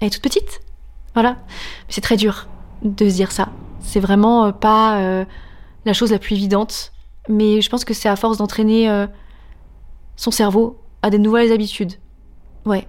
elle 0.00 0.08
est 0.08 0.10
toute 0.10 0.22
petite. 0.22 0.60
Voilà. 1.14 1.36
C'est 1.88 2.02
très 2.02 2.16
dur 2.16 2.46
de 2.82 3.08
se 3.08 3.14
dire 3.14 3.32
ça. 3.32 3.48
C'est 3.80 4.00
vraiment 4.00 4.46
euh, 4.46 4.52
pas 4.52 5.24
la 5.84 5.92
chose 5.92 6.10
la 6.10 6.18
plus 6.18 6.34
évidente. 6.34 6.92
Mais 7.28 7.60
je 7.60 7.68
pense 7.70 7.84
que 7.84 7.94
c'est 7.94 8.08
à 8.08 8.16
force 8.16 8.38
d'entraîner 8.38 8.88
son 10.16 10.30
cerveau 10.30 10.78
à 11.02 11.10
des 11.10 11.18
nouvelles 11.18 11.52
habitudes. 11.52 11.94
Ouais. 12.64 12.86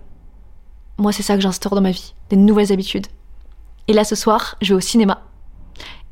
Moi, 0.97 1.11
c'est 1.11 1.23
ça 1.23 1.35
que 1.35 1.41
j'instaure 1.41 1.75
dans 1.75 1.81
ma 1.81 1.91
vie, 1.91 2.15
des 2.29 2.35
nouvelles 2.35 2.71
habitudes. 2.71 3.07
Et 3.87 3.93
là, 3.93 4.03
ce 4.03 4.15
soir, 4.15 4.55
je 4.61 4.73
vais 4.73 4.77
au 4.77 4.81
cinéma. 4.81 5.21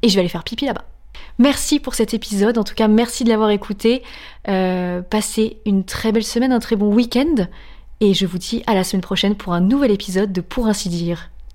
Et 0.02 0.10
je 0.10 0.16
vais 0.16 0.20
aller 0.20 0.30
faire 0.30 0.44
pipi 0.44 0.66
là-bas. 0.66 0.86
Merci 1.40 1.80
pour 1.80 1.96
cet 1.96 2.14
épisode. 2.14 2.58
En 2.58 2.64
tout 2.64 2.76
cas, 2.76 2.88
merci 2.88 3.24
de 3.24 3.30
l'avoir 3.30 3.50
écouté. 3.50 4.04
Euh, 4.48 5.02
passez 5.02 5.58
une 5.66 5.84
très 5.84 6.12
belle 6.12 6.24
semaine, 6.24 6.52
un 6.52 6.60
très 6.60 6.76
bon 6.76 6.94
week-end. 6.94 7.48
Et 8.00 8.14
je 8.14 8.26
vous 8.26 8.38
dis 8.38 8.64
à 8.68 8.76
la 8.76 8.84
semaine 8.84 9.02
prochaine 9.02 9.36
pour 9.36 9.54
un 9.54 9.62
nouvel 9.62 9.92
épisode 9.92 10.32
de 10.32 10.42
Pour 10.42 10.68
ainsi 10.68 10.90
dire. 10.90 11.32